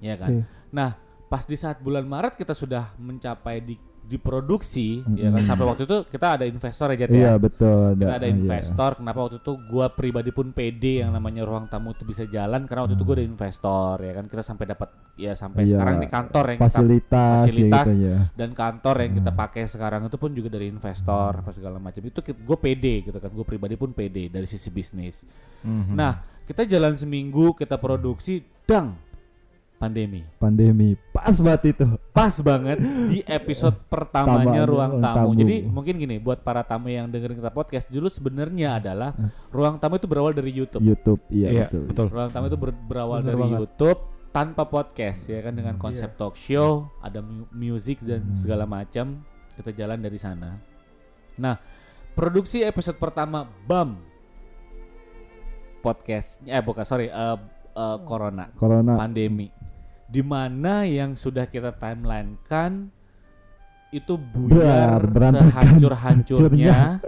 ya 0.00 0.16
kan 0.16 0.40
Oke. 0.40 0.48
nah 0.72 0.96
pas 1.28 1.44
di 1.44 1.54
saat 1.54 1.76
bulan 1.78 2.08
Maret 2.08 2.34
kita 2.34 2.56
sudah 2.56 2.96
mencapai 2.96 3.60
di 3.60 3.76
diproduksi 4.06 5.02
ya 5.14 5.30
kan? 5.32 5.42
Sampai 5.46 5.64
waktu 5.66 5.82
itu 5.86 5.98
kita 6.10 6.38
ada 6.38 6.44
investor 6.44 6.92
ya 6.92 7.06
ya 7.06 7.08
Iya 7.08 7.32
betul. 7.40 7.96
kita 7.96 8.14
ada 8.18 8.28
iya. 8.28 8.34
investor 8.34 8.90
kenapa 8.98 9.18
waktu 9.24 9.38
itu 9.40 9.52
gua 9.70 9.86
pribadi 9.90 10.30
pun 10.34 10.50
pede 10.50 11.02
yang 11.02 11.10
namanya 11.14 11.42
ruang 11.46 11.66
tamu 11.70 11.94
itu 11.96 12.02
bisa 12.02 12.24
jalan? 12.26 12.66
Karena 12.66 12.84
waktu 12.86 12.94
itu 12.98 13.04
gua 13.06 13.16
ada 13.18 13.26
investor 13.26 13.94
ya 14.02 14.12
kan? 14.18 14.24
Kita 14.28 14.42
sampai 14.42 14.64
dapat 14.68 14.88
ya 15.14 15.32
sampai 15.36 15.62
Iya, 15.64 15.70
sekarang 15.76 15.96
di 16.00 16.08
kantor 16.08 16.44
yang 16.48 16.58
kita 16.58 16.68
Fasilitas, 16.72 17.36
fasilitas 17.44 17.86
ya 17.88 17.92
gitu 17.92 18.02
ya. 18.08 18.18
dan 18.32 18.50
kantor 18.56 18.96
yang 19.04 19.12
kita 19.20 19.30
pakai 19.36 19.62
sekarang 19.68 20.00
itu 20.08 20.16
pun 20.16 20.30
juga 20.32 20.48
dari 20.50 20.66
investor 20.72 21.30
apa 21.40 21.50
segala 21.52 21.76
macam. 21.76 22.00
Itu 22.02 22.20
gue 22.22 22.58
pede 22.60 22.94
gitu 23.08 23.18
kan. 23.20 23.30
Gue 23.30 23.46
pribadi 23.46 23.74
pun 23.76 23.92
pede 23.92 24.28
dari 24.32 24.46
sisi 24.48 24.68
bisnis. 24.72 25.24
Mhm. 25.62 25.94
nah 25.94 26.18
kita 26.42 26.66
jalan 26.66 26.98
seminggu 26.98 27.54
kita 27.54 27.78
produksi 27.78 28.42
dang 28.66 28.98
pandemi 29.82 30.22
Pandemi. 30.38 30.94
Pas 31.10 31.34
banget 31.34 31.74
itu. 31.74 31.86
pas 32.14 32.34
banget 32.38 32.78
di 33.10 33.18
episode 33.26 33.74
pertamanya 33.92 34.62
Tamanya 34.62 34.62
ruang 34.64 34.92
tamu. 34.96 35.16
tamu. 35.26 35.30
Jadi 35.34 35.56
mungkin 35.66 35.94
gini 35.98 36.16
buat 36.16 36.38
para 36.40 36.62
tamu 36.62 36.86
yang 36.86 37.10
dengerin 37.10 37.34
kita 37.36 37.50
podcast 37.50 37.90
dulu 37.90 38.06
sebenarnya 38.06 38.78
adalah 38.78 39.10
ruang 39.50 39.76
tamu 39.76 39.98
itu 39.98 40.06
berawal 40.06 40.30
dari 40.30 40.54
YouTube. 40.54 40.80
YouTube. 40.80 41.18
Iya, 41.26 41.48
Iya, 41.50 41.66
betul. 41.66 41.82
betul. 41.90 42.06
Ruang 42.08 42.30
tamu 42.30 42.46
itu 42.46 42.56
ber- 42.56 42.82
berawal 42.86 43.18
Bener 43.20 43.28
dari 43.28 43.42
banget. 43.42 43.58
YouTube 43.60 44.00
tanpa 44.30 44.62
podcast 44.64 45.20
ya 45.26 45.42
kan 45.42 45.52
dengan 45.52 45.74
konsep 45.76 46.14
talk 46.14 46.32
show, 46.32 46.86
ada 47.02 47.18
mu- 47.18 47.50
music 47.50 47.98
dan 48.00 48.30
segala 48.32 48.62
macam. 48.64 49.18
Kita 49.52 49.74
jalan 49.74 49.98
dari 49.98 50.16
sana. 50.16 50.56
Nah, 51.36 51.58
produksi 52.14 52.62
episode 52.62 52.96
pertama 52.96 53.44
BAM 53.66 53.98
podcast 55.82 56.38
eh 56.44 56.62
bukan 56.62 56.84
sorry 56.84 57.10
eh, 57.10 57.36
eh, 57.72 57.98
corona 58.06 58.46
Corona. 58.54 58.94
pandemi 58.94 59.50
di 60.12 60.20
mana 60.20 60.84
yang 60.84 61.16
sudah 61.16 61.48
kita 61.48 61.72
timeline 61.72 62.36
kan 62.44 62.92
itu 63.88 64.20
buyar 64.20 65.00
sehancur-hancurnya. 65.08 67.00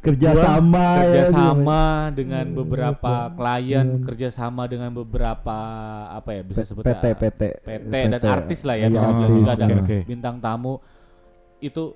Kerjasama. 0.00 0.80
ya, 0.80 1.04
kerjasama 1.04 1.82
dengan 2.16 2.46
beberapa 2.56 3.28
Iya, 3.28 3.34
klien 3.36 3.86
iya. 3.92 4.00
kerjasama 4.08 4.62
dengan 4.64 4.88
beberapa 4.94 5.58
apa 6.08 6.30
ya 6.32 6.42
bisa 6.46 6.64
sebut 6.64 6.80
PT, 6.80 7.04
ya, 7.04 7.16
PT. 7.18 7.42
PT 7.60 7.92
dan 8.08 8.22
artis 8.24 8.60
lah 8.64 8.80
ya 8.80 8.88
Iya, 8.88 8.96
bisa 8.96 9.04
bilang 9.04 9.20
artis. 9.20 9.36
juga 9.36 9.52
ada 9.52 9.66
bintang 10.08 10.36
tamu 10.40 10.80
itu 11.60 11.92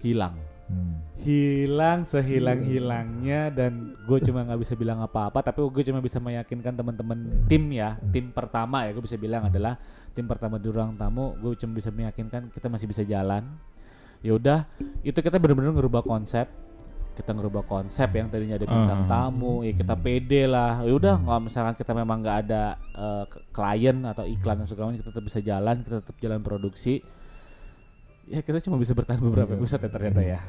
hilang 0.00 0.40
Hmm. 0.64 0.96
hilang 1.20 2.04
sehilang 2.04 2.64
hilangnya 2.64 3.48
dan 3.48 3.92
gue 4.00 4.18
cuma 4.20 4.44
nggak 4.44 4.60
bisa 4.60 4.72
bilang 4.72 5.00
apa-apa 5.00 5.40
tapi 5.40 5.60
gue 5.60 5.84
cuma 5.84 6.00
bisa 6.00 6.16
meyakinkan 6.18 6.72
teman-teman 6.72 7.18
tim 7.46 7.68
ya. 7.68 8.00
Tim 8.10 8.28
pertama 8.28 8.84
ya 8.84 8.92
gue 8.92 9.00
bisa 9.00 9.16
bilang 9.16 9.44
adalah 9.44 9.76
tim 10.12 10.24
pertama 10.24 10.56
di 10.56 10.68
ruang 10.68 10.94
tamu 10.94 11.36
gue 11.36 11.52
cuma 11.54 11.72
bisa 11.74 11.88
meyakinkan 11.88 12.48
kita 12.48 12.68
masih 12.68 12.86
bisa 12.86 13.02
jalan. 13.02 13.44
Ya 14.20 14.32
udah 14.32 14.64
itu 15.00 15.16
kita 15.16 15.36
benar-benar 15.36 15.72
ngerubah 15.72 16.00
konsep. 16.00 16.48
Kita 17.14 17.30
ngerubah 17.30 17.62
konsep 17.62 18.10
yang 18.10 18.26
tadinya 18.26 18.56
ada 18.56 18.66
bintang 18.66 19.02
Ah. 19.04 19.08
tamu 19.08 19.62
ya 19.62 19.70
kita 19.70 19.94
pede 19.94 20.48
lah. 20.48 20.80
Ya 20.80 20.92
udah 20.92 21.14
kalau 21.20 21.40
misalkan 21.40 21.76
kita 21.76 21.92
memang 21.92 22.20
nggak 22.20 22.38
ada 22.48 22.62
k- 23.28 23.42
klien 23.52 24.00
atau 24.02 24.24
iklan 24.24 24.58
dan 24.58 24.66
segala 24.66 24.90
macam 24.90 24.98
kita 24.98 25.10
tetap 25.12 25.24
bisa 25.24 25.38
jalan 25.38 25.76
kita 25.80 25.96
tetap 26.02 26.16
jalan 26.18 26.40
produksi 26.40 27.04
ya 28.26 28.40
kita 28.40 28.58
cuma 28.60 28.76
bisa 28.76 28.92
bertahan 28.92 29.20
beberapa 29.20 29.52
episode 29.52 29.80
ya 29.80 29.90
ternyata 29.90 30.20
ya. 30.20 30.40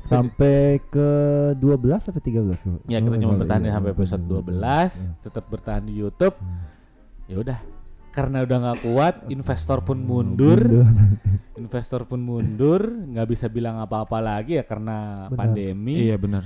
Sampai 0.00 0.84
ke 0.84 1.08
12 1.56 1.80
sampai 1.96 2.20
13 2.20 2.60
kok. 2.60 2.80
ya 2.84 2.98
kita 3.00 3.16
Oh, 3.16 3.20
cuma 3.20 3.32
iya, 3.32 3.40
bertahan 3.40 3.62
iya. 3.64 3.72
sampai 3.72 3.90
episode 3.90 4.24
12 4.28 5.24
tetap 5.24 5.44
bertahan 5.48 5.82
di 5.82 5.94
YouTube. 5.96 6.36
Ya 7.24 7.40
udah 7.40 7.58
karena 8.12 8.44
udah 8.44 8.56
nggak 8.60 8.78
kuat 8.84 9.14
investor 9.34 9.80
pun 9.80 10.04
mundur. 10.04 10.60
investor 11.56 12.04
pun 12.04 12.20
mundur 12.20 12.84
nggak 12.84 13.26
bisa 13.26 13.46
bilang 13.48 13.80
apa-apa 13.80 14.20
lagi 14.20 14.60
ya 14.60 14.64
karena 14.66 15.26
Benar. 15.26 15.38
pandemi. 15.38 15.94
Iya 16.04 16.16
benar. 16.18 16.44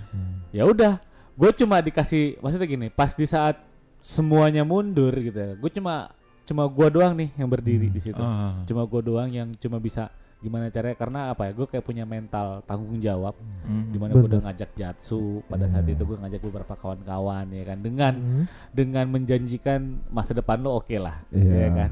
ya 0.48 0.62
udah 0.62 1.02
gue 1.34 1.50
cuma 1.54 1.78
dikasih 1.78 2.38
maksudnya 2.38 2.66
gini 2.66 2.86
pas 2.88 3.12
di 3.12 3.22
saat 3.22 3.58
semuanya 3.98 4.62
mundur 4.62 5.10
gitu 5.12 5.34
ya 5.34 5.52
gue 5.54 5.70
cuma 5.70 6.08
cuma 6.42 6.64
gue 6.64 6.88
doang 6.88 7.12
nih 7.12 7.30
yang 7.36 7.46
berdiri 7.46 7.90
di 7.90 8.00
situ. 8.00 8.16
Ah. 8.18 8.62
cuma 8.64 8.86
gue 8.86 9.00
doang 9.02 9.28
yang 9.28 9.48
cuma 9.54 9.76
bisa 9.76 10.08
gimana 10.38 10.68
caranya 10.68 10.94
karena 10.94 11.20
apa 11.28 11.42
ya 11.44 11.52
gue 11.52 11.66
kayak 11.66 11.82
punya 11.82 12.04
mental 12.04 12.62
tanggung 12.62 12.98
jawab 12.98 13.34
Hmm. 13.60 13.90
di 13.90 13.98
mana 13.98 14.12
gue 14.12 14.24
udah 14.24 14.40
ngajak 14.40 14.70
Jatsu 14.72 15.42
pada 15.44 15.66
saat 15.66 15.84
itu 15.84 16.00
gue 16.00 16.16
ngajak 16.16 16.40
beberapa 16.40 16.72
kawan-kawan 16.72 17.46
ya 17.48 17.64
kan 17.64 17.78
dengan 17.78 18.14
Hmm. 18.14 18.44
dengan 18.70 19.04
menjanjikan 19.08 19.80
masa 20.08 20.32
depan 20.32 20.58
lo 20.58 20.78
oke 20.78 20.94
lah 20.94 21.26
Iya. 21.28 21.52
ya 21.58 21.68
kan 21.76 21.90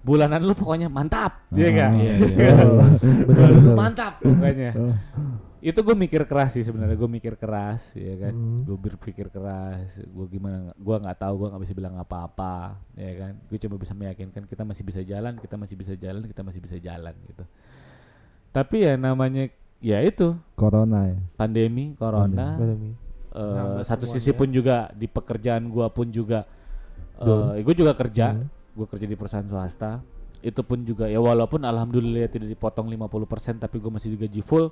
bulanan 0.00 0.42
lo 0.42 0.52
pokoknya 0.52 0.86
mantap 0.86 1.46
ya 1.50 1.70
kan 1.70 1.90
Iya, 1.94 2.12
iya. 2.28 2.52
Oh, 2.66 2.82
benar. 3.24 3.74
mantap 3.74 4.12
pokoknya 4.18 4.72
Oh. 4.74 4.92
itu 5.60 5.80
gue 5.80 5.96
mikir 5.96 6.22
keras 6.24 6.52
sih 6.52 6.60
sebenarnya 6.60 6.92
gue 6.92 7.08
mikir 7.08 7.34
keras 7.34 7.94
ya 7.94 8.12
kan 8.20 8.34
Hmm. 8.34 8.60
gue 8.64 8.76
berpikir 8.76 9.30
keras 9.30 9.96
gue 9.96 10.26
gimana 10.28 10.68
gue 10.68 10.96
nggak 10.98 11.16
tahu 11.16 11.34
gue 11.40 11.48
nggak 11.48 11.62
bisa 11.62 11.72
bilang 11.72 11.96
apa-apa 11.96 12.74
ya 12.92 13.12
kan 13.16 13.32
gue 13.40 13.56
cuma 13.56 13.78
bisa 13.78 13.94
meyakinkan 13.94 14.44
kita 14.44 14.60
masih 14.60 14.82
bisa 14.82 15.00
jalan 15.00 15.38
kita 15.38 15.54
masih 15.54 15.72
bisa 15.72 15.94
jalan 15.94 16.20
kita 16.22 16.42
masih 16.42 16.60
bisa 16.60 16.76
jalan 16.76 17.14
gitu 17.24 17.46
tapi 18.54 18.86
ya 18.86 18.94
namanya 18.94 19.50
ya 19.82 19.98
itu. 20.06 20.38
Corona 20.54 21.10
ya. 21.10 21.18
pandemi 21.34 21.98
corona. 21.98 22.54
Pandemi. 22.54 22.94
eh, 23.34 23.42
Nambah 23.42 23.82
satu 23.82 24.06
sisi 24.06 24.30
pun 24.30 24.46
juga 24.46 24.94
di 24.94 25.10
pekerjaan 25.10 25.66
gua 25.66 25.90
pun 25.90 26.06
juga 26.06 26.46
eh 27.18 27.62
gue 27.62 27.74
juga 27.74 27.92
kerja. 27.98 28.38
Hmm. 28.38 28.46
gue 28.74 28.86
kerja 28.90 29.06
di 29.06 29.14
perusahaan 29.18 29.46
swasta. 29.46 30.02
Itu 30.42 30.62
pun 30.66 30.82
juga 30.82 31.06
ya 31.10 31.18
walaupun 31.18 31.62
alhamdulillah 31.62 32.30
tidak 32.30 32.50
dipotong 32.50 32.90
50% 32.90 33.58
tapi 33.62 33.78
gue 33.78 33.90
masih 33.90 34.14
digaji 34.18 34.42
full 34.42 34.70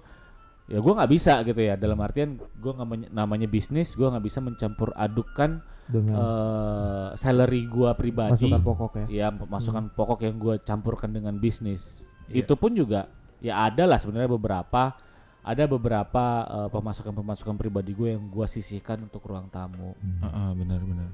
ya 0.66 0.78
gue 0.78 0.92
nggak 0.94 1.10
bisa 1.10 1.42
gitu 1.42 1.58
ya. 1.58 1.74
Dalam 1.74 1.98
artian 2.02 2.38
gue 2.38 2.72
nggak 2.72 3.14
namanya 3.14 3.46
bisnis 3.50 3.94
gue 3.98 4.06
nggak 4.06 4.24
bisa 4.26 4.38
mencampur 4.38 4.94
adukan 4.94 5.58
Dengan 5.90 6.14
eh 6.14 7.08
salary 7.18 7.66
gua 7.66 7.94
pribadi. 7.98 8.46
Masukan 8.46 8.62
pokok 8.62 8.92
ya. 9.02 9.06
ya 9.10 9.26
masukan 9.34 9.90
pokok 9.90 10.18
yang 10.22 10.36
gue 10.38 10.54
campurkan 10.62 11.10
dengan 11.10 11.34
bisnis. 11.42 12.06
Iya. 12.30 12.46
itu 12.46 12.54
pun 12.54 12.70
juga 12.72 13.10
ya 13.42 13.66
ada 13.66 13.84
lah 13.84 13.98
sebenarnya 13.98 14.30
beberapa 14.30 14.94
ada 15.42 15.64
beberapa 15.66 16.24
eh, 16.46 16.68
pemasukan-pemasukan 16.70 17.58
pribadi 17.58 17.92
gue 17.92 18.14
yang 18.14 18.30
gue 18.30 18.46
sisihkan 18.46 19.02
untuk 19.10 19.26
ruang 19.26 19.50
tamu. 19.50 19.98
Ah, 20.22 20.26
ah, 20.30 20.50
benar 20.54 20.80
benar. 20.86 21.10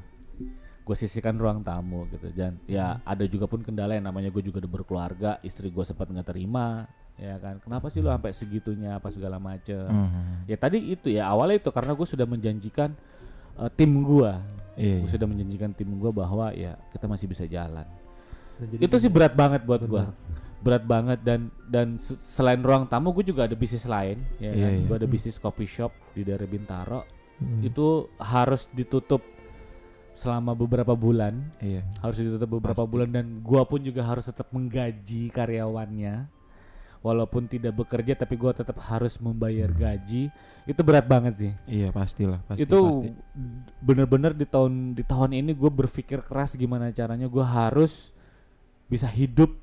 gue 0.88 0.96
sisihkan 0.96 1.36
ruang 1.36 1.60
tamu 1.60 2.08
gitu. 2.08 2.32
Dan 2.32 2.56
ya 2.64 3.00
ada 3.04 3.24
juga 3.28 3.44
pun 3.44 3.60
kendala 3.60 3.92
yang 3.92 4.08
namanya 4.08 4.32
gue 4.32 4.40
juga 4.40 4.64
udah 4.64 4.72
berkeluarga 4.72 5.30
istri 5.44 5.68
gue 5.68 5.84
sempat 5.84 6.08
nggak 6.08 6.28
terima 6.32 6.88
ya 7.20 7.36
kan. 7.36 7.60
Kenapa 7.60 7.92
sih 7.92 8.00
lo 8.00 8.08
sampai 8.08 8.32
segitunya 8.32 8.96
apa 8.96 9.12
segala 9.12 9.36
macem? 9.36 9.84
Ah, 9.84 10.44
ya 10.48 10.56
tadi 10.56 10.92
itu 10.92 11.12
ya 11.12 11.28
awalnya 11.28 11.60
itu 11.60 11.68
karena 11.72 11.92
gue 11.92 12.06
sudah 12.08 12.24
menjanjikan 12.28 12.92
eh, 13.60 13.70
tim 13.76 13.92
gue. 14.04 14.32
Iya. 14.78 15.02
gue 15.02 15.10
sudah 15.10 15.26
menjanjikan 15.26 15.74
tim 15.74 15.90
gue 15.90 16.12
bahwa 16.14 16.54
ya 16.54 16.78
kita 16.94 17.04
masih 17.10 17.26
bisa 17.26 17.44
jalan. 17.44 17.84
Jadi 18.62 18.82
itu 18.86 18.96
sih 18.96 19.10
berat 19.10 19.34
banget 19.34 19.66
buat 19.66 19.82
gue. 19.82 20.04
Berat 20.58 20.82
banget 20.82 21.18
dan 21.20 21.40
dan 21.64 21.96
se- 21.96 22.16
selain 22.16 22.58
ruang 22.58 22.84
tamu 22.84 23.10
gue 23.12 23.22
juga 23.24 23.44
ada 23.44 23.54
bisnis 23.54 23.84
lain 23.84 24.18
ya 24.36 24.50
Iya, 24.50 24.58
kan 24.58 24.72
iya. 24.74 24.84
gue 24.84 24.96
ada 24.96 25.08
bisnis 25.08 25.36
coffee 25.36 25.66
shop 25.66 25.92
di 26.12 26.22
daerah 26.22 26.44
Bintaro 26.44 27.02
Hmm. 27.38 27.62
itu 27.62 27.86
harus 28.18 28.66
ditutup 28.68 29.22
selama 30.10 30.50
beberapa 30.52 30.90
bulan 30.92 31.38
Iya. 31.58 31.86
harus 31.96 32.18
ditutup 32.18 32.50
beberapa 32.52 32.82
Pasti. 32.82 32.90
bulan 32.90 33.08
dan 33.08 33.26
gua 33.38 33.62
pun 33.62 33.78
juga 33.78 34.02
harus 34.02 34.26
tetap 34.26 34.50
menggaji 34.50 35.30
karyawannya 35.30 36.26
walaupun 36.98 37.46
tidak 37.46 37.78
bekerja 37.78 38.18
tapi 38.18 38.34
gua 38.34 38.50
tetap 38.50 38.82
harus 38.82 39.14
membayar 39.16 39.70
gaji 39.70 40.34
itu 40.66 40.80
berat 40.82 41.06
banget 41.06 41.34
sih 41.38 41.52
Iya 41.64 41.88
pastilah 41.88 42.42
pasti. 42.42 42.66
itu 42.66 42.74
pasti. 42.74 43.08
bener-bener 43.78 44.34
di 44.34 44.42
tahun 44.42 44.72
di 44.92 45.06
tahun 45.06 45.30
ini 45.32 45.54
gue 45.54 45.70
berpikir 45.70 46.18
keras 46.20 46.58
gimana 46.58 46.90
caranya 46.90 47.30
gua 47.30 47.46
harus 47.46 48.10
bisa 48.90 49.06
hidup 49.06 49.54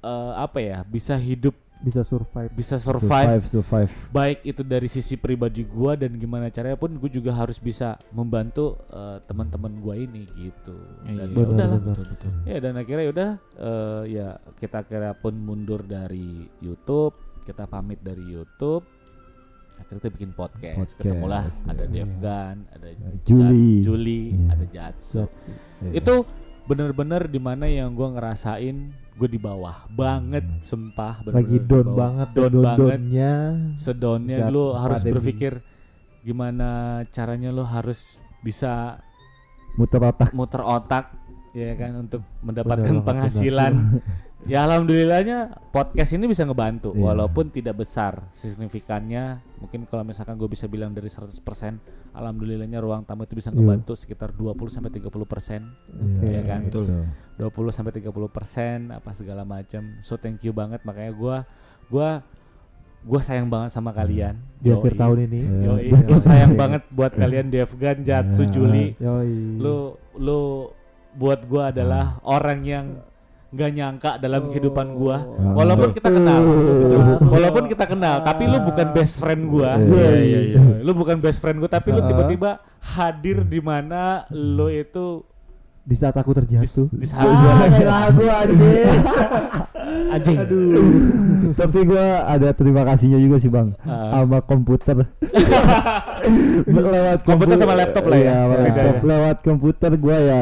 eh, 0.00 0.32
apa 0.34 0.58
ya 0.58 0.78
bisa 0.82 1.14
hidup 1.14 1.52
bisa 1.80 2.04
survive. 2.04 2.52
bisa 2.52 2.76
survive 2.76 3.40
Survive, 3.40 3.44
survive. 3.48 3.90
baik 4.12 4.44
itu 4.44 4.60
dari 4.60 4.84
sisi 4.84 5.16
pribadi 5.16 5.64
gua 5.64 5.96
dan 5.96 6.12
gimana 6.12 6.48
caranya 6.48 6.76
pun 6.76 6.92
gue 6.92 7.08
juga 7.08 7.32
harus 7.32 7.56
bisa 7.56 7.96
membantu 8.10 8.76
eh, 8.88 9.16
teman-teman 9.24 9.80
gua 9.80 9.96
ini 9.96 10.28
gitu 10.30 10.76
Iya, 11.04 11.24
dan 11.24 11.26
iya, 11.26 11.40
ya 11.40 11.40
udahlah 11.42 11.56
benar. 11.80 11.96
betul 11.96 12.04
betul. 12.06 12.30
ya 12.44 12.56
dan 12.58 12.72
akhirnya 12.76 13.00
ya 13.00 13.10
udah 13.10 13.30
eh, 13.56 14.02
ya 14.12 14.28
kita 14.54 14.78
kira 14.84 15.10
pun 15.14 15.34
mundur 15.34 15.80
dari 15.80 16.28
YouTube 16.60 17.16
kita 17.40 17.64
pamit 17.64 18.04
dari 18.04 18.28
YouTube 18.28 18.84
akhirnya 19.80 19.96
kita 19.98 20.12
bikin 20.12 20.30
podcast, 20.36 20.76
Podcast, 20.76 21.00
ketemulah 21.00 21.48
ada 21.64 21.80
iya. 21.80 22.04
Devgan 22.04 22.56
ada 22.68 22.88
Juli. 23.24 23.80
Jat- 23.80 23.84
Juli 23.88 24.20
Iya. 24.28 24.48
ada 24.52 24.64
Jatsu. 24.68 25.24
Iya. 25.80 25.90
itu 25.96 26.14
bener-bener 26.68 27.24
di 27.24 27.40
mana 27.40 27.64
yang 27.64 27.96
gua 27.96 28.12
ngerasain 28.12 28.92
gue 29.20 29.28
di 29.28 29.36
bawah 29.36 29.84
banget 29.92 30.40
sumpah 30.64 31.20
Lagi 31.28 31.28
bener-bener 31.28 31.60
di 31.60 31.68
down 31.68 31.84
bawah. 31.84 31.96
banget, 32.00 32.28
down 32.32 32.40
down 32.48 32.62
banget 32.64 32.88
downnya. 32.96 33.32
sedonnya 33.76 34.36
lu 34.48 34.72
harus 34.72 35.04
pandemi. 35.04 35.14
berpikir 35.20 35.52
gimana 36.20 36.68
caranya 37.12 37.52
lu 37.52 37.60
harus 37.60 38.16
bisa 38.40 38.96
muter 39.76 40.00
otak. 40.00 40.32
muter 40.32 40.64
otak 40.64 41.12
ya 41.52 41.76
kan 41.76 42.00
untuk 42.00 42.24
mendapatkan 42.40 42.94
banget, 42.96 43.04
penghasilan. 43.04 43.72
ya 44.44 44.64
alhamdulillahnya 44.64 45.52
podcast 45.68 46.16
ini 46.16 46.24
bisa 46.24 46.42
ngebantu 46.42 46.92
Iya. 46.92 47.02
walaupun 47.02 47.48
tidak 47.48 47.80
besar 47.80 48.24
signifikannya. 48.32 49.44
Mungkin 49.60 49.84
kalau 49.84 50.00
misalkan 50.02 50.36
gue 50.36 50.48
bisa 50.48 50.64
bilang 50.64 50.90
dari 50.90 51.06
100% 51.06 51.76
alhamdulillahnya 52.10 52.80
ruang 52.80 53.04
tamu 53.04 53.24
itu 53.24 53.36
bisa 53.36 53.52
Iya. 53.52 53.60
ngebantu 53.60 53.92
sekitar 53.94 54.32
20 54.32 54.72
sampai 54.72 54.90
30%. 54.90 55.62
Iya 56.22 56.40
kan? 56.44 56.60
Betul. 56.66 56.86
20 57.36 57.70
sampai 57.70 57.92
30% 57.92 58.90
apa 58.90 59.10
segala 59.12 59.44
macam. 59.44 60.00
So 60.00 60.16
thank 60.16 60.40
you 60.42 60.52
banget 60.52 60.80
makanya 60.82 61.12
gua 61.12 61.36
gua 61.88 62.24
gua 63.00 63.20
sayang 63.20 63.48
banget 63.48 63.72
sama 63.72 63.92
kalian. 63.92 64.36
Di 64.60 64.72
akhir 64.72 64.92
Yoi. 64.92 65.00
tahun 65.00 65.18
ini. 65.28 65.40
Yoi, 65.64 65.82
Iya. 65.88 66.00
gua 66.04 66.20
sayang 66.32 66.52
banget 66.54 66.82
buat 66.88 67.12
kalian 67.12 67.48
Devgan, 67.48 68.00
Jatsu, 68.00 68.44
Iya. 68.44 68.52
Juli. 68.52 68.86
Yoi. 68.96 69.60
Lu 69.60 69.76
lu 70.16 70.68
buat 71.12 71.44
gua 71.44 71.72
adalah 71.72 72.20
orang 72.22 72.60
yang 72.62 72.86
nggak 73.50 73.70
nyangka 73.72 74.10
dalam 74.16 74.46
kehidupan 74.46 74.94
gua. 74.94 75.26
Oh. 75.26 75.58
Walaupun 75.58 75.90
kita 75.90 76.06
kenal. 76.08 76.38
Betul. 76.40 77.00
Walaupun 77.26 77.64
kita 77.66 77.84
kenal, 77.84 78.16
tapi 78.20 78.46
lu 78.46 78.58
bukan 78.60 78.86
best 78.90 79.18
friend 79.18 79.42
gua. 79.44 79.74
Iya, 79.74 80.10
iya, 80.16 80.40
iya. 80.48 80.60
Lu 80.80 80.92
bukan 80.92 81.18
best 81.18 81.38
friend 81.38 81.58
gua, 81.58 81.66
tapi 81.66 81.90
lu 81.90 81.98
Ah. 81.98 82.06
tiba-tiba 82.06 82.50
hadir 82.80 83.42
di 83.42 83.58
mana 83.58 84.22
lu 84.30 84.68
itu 84.68 85.26
Di 85.80 85.92
saat 85.92 86.14
aku 86.14 86.30
di, 86.30 86.38
terjatuh. 86.38 86.86
di 86.92 87.02
saat 87.04 87.26
gua 87.26 87.52
langsung 87.82 88.30
anjing. 88.30 88.86
anjing. 90.14 90.38
Tapi 91.52 91.78
gua 91.82 92.06
ada 92.24 92.48
terima 92.52 92.86
kasihnya 92.86 93.18
juga 93.18 93.36
sih 93.36 93.50
bang, 93.50 93.74
Ah. 93.82 94.22
sama 94.22 94.38
komputer. 94.40 94.94
lewat 96.70 97.18
Komputer 97.24 97.56
kompu- 97.56 97.58
sama 97.58 97.74
laptop 97.74 98.04
lah 98.06 98.14
ya, 98.14 98.24
Iya, 98.24 98.38
bedanya. 98.46 98.70
laptop. 98.70 98.96
Lewat 99.02 99.36
komputer 99.42 99.90
gua 99.96 100.16
ya 100.16 100.38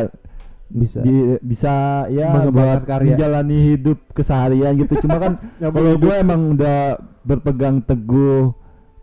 Bisa. 0.69 1.01
di- 1.01 1.41
bisa 1.41 1.73
ya 2.09 2.29
buat 2.47 2.85
karya. 2.85 3.17
menjalani 3.17 3.57
hidup 3.73 3.99
keseharian 4.13 4.77
gitu. 4.77 5.01
Cuma 5.01 5.17
kan 5.17 5.33
kalau 5.75 5.97
gue 5.97 6.15
emang 6.15 6.55
udah 6.55 6.97
berpegang 7.23 7.81
teguh 7.81 8.53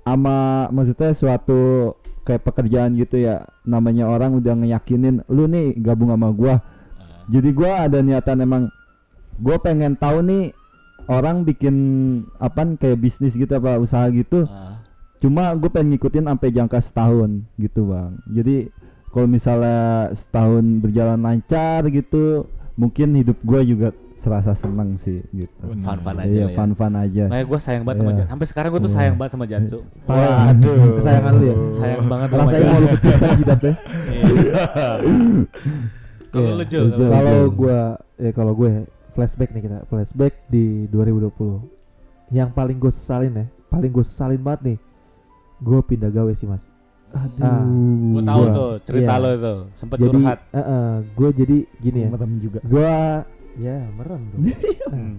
sama 0.01 0.69
maksudnya 0.69 1.11
suatu 1.11 1.93
kayak 2.21 2.41
pekerjaan 2.43 2.93
gitu 2.93 3.17
ya 3.17 3.45
namanya 3.61 4.05
orang 4.05 4.33
udah 4.35 4.53
ngeyakinin 4.55 5.25
lu 5.27 5.45
nih 5.45 5.73
gabung 5.75 6.09
sama 6.09 6.29
gua 6.29 6.57
jadi 7.25 7.49
gua 7.49 7.85
ada 7.85 8.01
niatan 8.01 8.37
emang 8.39 8.63
gua 9.35 9.57
pengen 9.57 9.93
tahu 9.93 10.21
nih 10.21 10.53
orang 11.05 11.41
bikin 11.41 11.75
apa 12.37 12.65
kayak 12.77 12.97
bisnis 12.97 13.33
gitu 13.33 13.49
apa 13.51 13.77
usaha 13.77 14.09
gitu 14.09 14.45
Ah. 14.45 14.81
cuma 15.17 15.53
gue 15.53 15.69
pengen 15.69 15.93
ngikutin 15.93 16.25
sampai 16.25 16.49
jangka 16.49 16.79
setahun 16.81 17.45
gitu 17.57 17.89
bang 17.89 18.17
jadi 18.27 18.55
kalau 19.15 19.31
misalnya 19.31 19.79
setahun 20.11 20.83
berjalan 20.83 21.15
lancar 21.17 21.87
gitu 21.87 22.43
mungkin 22.75 23.15
hidup 23.15 23.39
gue 23.39 23.61
juga 23.65 23.89
serasa 24.15 24.51
seneng 24.51 24.97
sih 24.97 25.23
gitu. 25.31 25.55
Fun-fun 25.79 26.17
aja 26.17 26.27
Iya, 26.27 26.43
lah 26.43 26.51
ya. 26.51 26.57
fun-fun 26.57 26.93
aja. 26.93 27.23
Makanya 27.29 27.45
gue 27.45 27.59
sayang 27.61 27.83
banget 27.85 27.95
sama 27.95 28.09
Iya. 28.09 28.17
Jansu. 28.17 28.31
Sampai 28.33 28.47
sekarang 28.49 28.69
gue 28.69 28.81
tuh 28.81 28.89
Iya. 28.91 28.97
sayang 28.97 29.15
banget 29.15 29.31
sama 29.31 29.45
Jansu. 29.45 29.77
Waduh, 30.09 30.77
kesayangan 30.97 31.33
lu 31.33 31.45
ya. 31.45 31.55
Sayang 31.71 32.05
banget 32.05 32.27
sama 32.27 32.41
Rasanya 32.43 32.65
mau 32.65 32.79
Jansu. 32.83 33.07
lu 33.23 33.33
jidatnya. 33.39 33.73
Kalau 36.31 36.47
Iya. 36.51 36.57
lu 36.59 36.65
Jul, 36.67 36.85
Jul. 36.91 37.07
Kalau 37.07 37.37
gua 37.49 37.79
ya 38.15 38.31
kalau 38.31 38.53
gue 38.53 38.71
flashback 39.13 39.49
nih 39.51 39.61
kita 39.63 39.77
flashback 39.87 40.33
di 40.49 40.65
2020 40.89 41.63
yang 42.33 42.51
paling 42.51 42.75
gue 42.75 42.91
sesalin 42.91 43.31
ya 43.31 43.45
paling 43.69 43.87
gue 43.87 44.03
sesalin 44.03 44.41
banget 44.41 44.61
nih 44.65 44.77
gue 45.57 45.79
pindah 45.85 46.09
gawe 46.09 46.31
sih 46.31 46.43
mas 46.43 46.63
Aduh. 47.15 47.63
gue 48.11 48.23
tahu 48.23 48.41
Gua- 48.41 48.51
tuh 48.53 48.71
cerita 48.83 49.13
iya. 49.13 49.23
lo 49.23 49.29
itu 49.31 49.53
sempet 49.73 49.97
jadi 49.97 50.09
curhat. 50.11 50.39
gue 51.09 51.29
jadi 51.33 51.57
gini 51.79 51.99
ya 52.01 52.09
Merem 52.09 52.31
juga. 52.37 52.59
gue 52.61 52.93
ya 53.57 53.77
merem 53.89 54.21
dong 54.29 54.43
Hmm. 54.85 55.15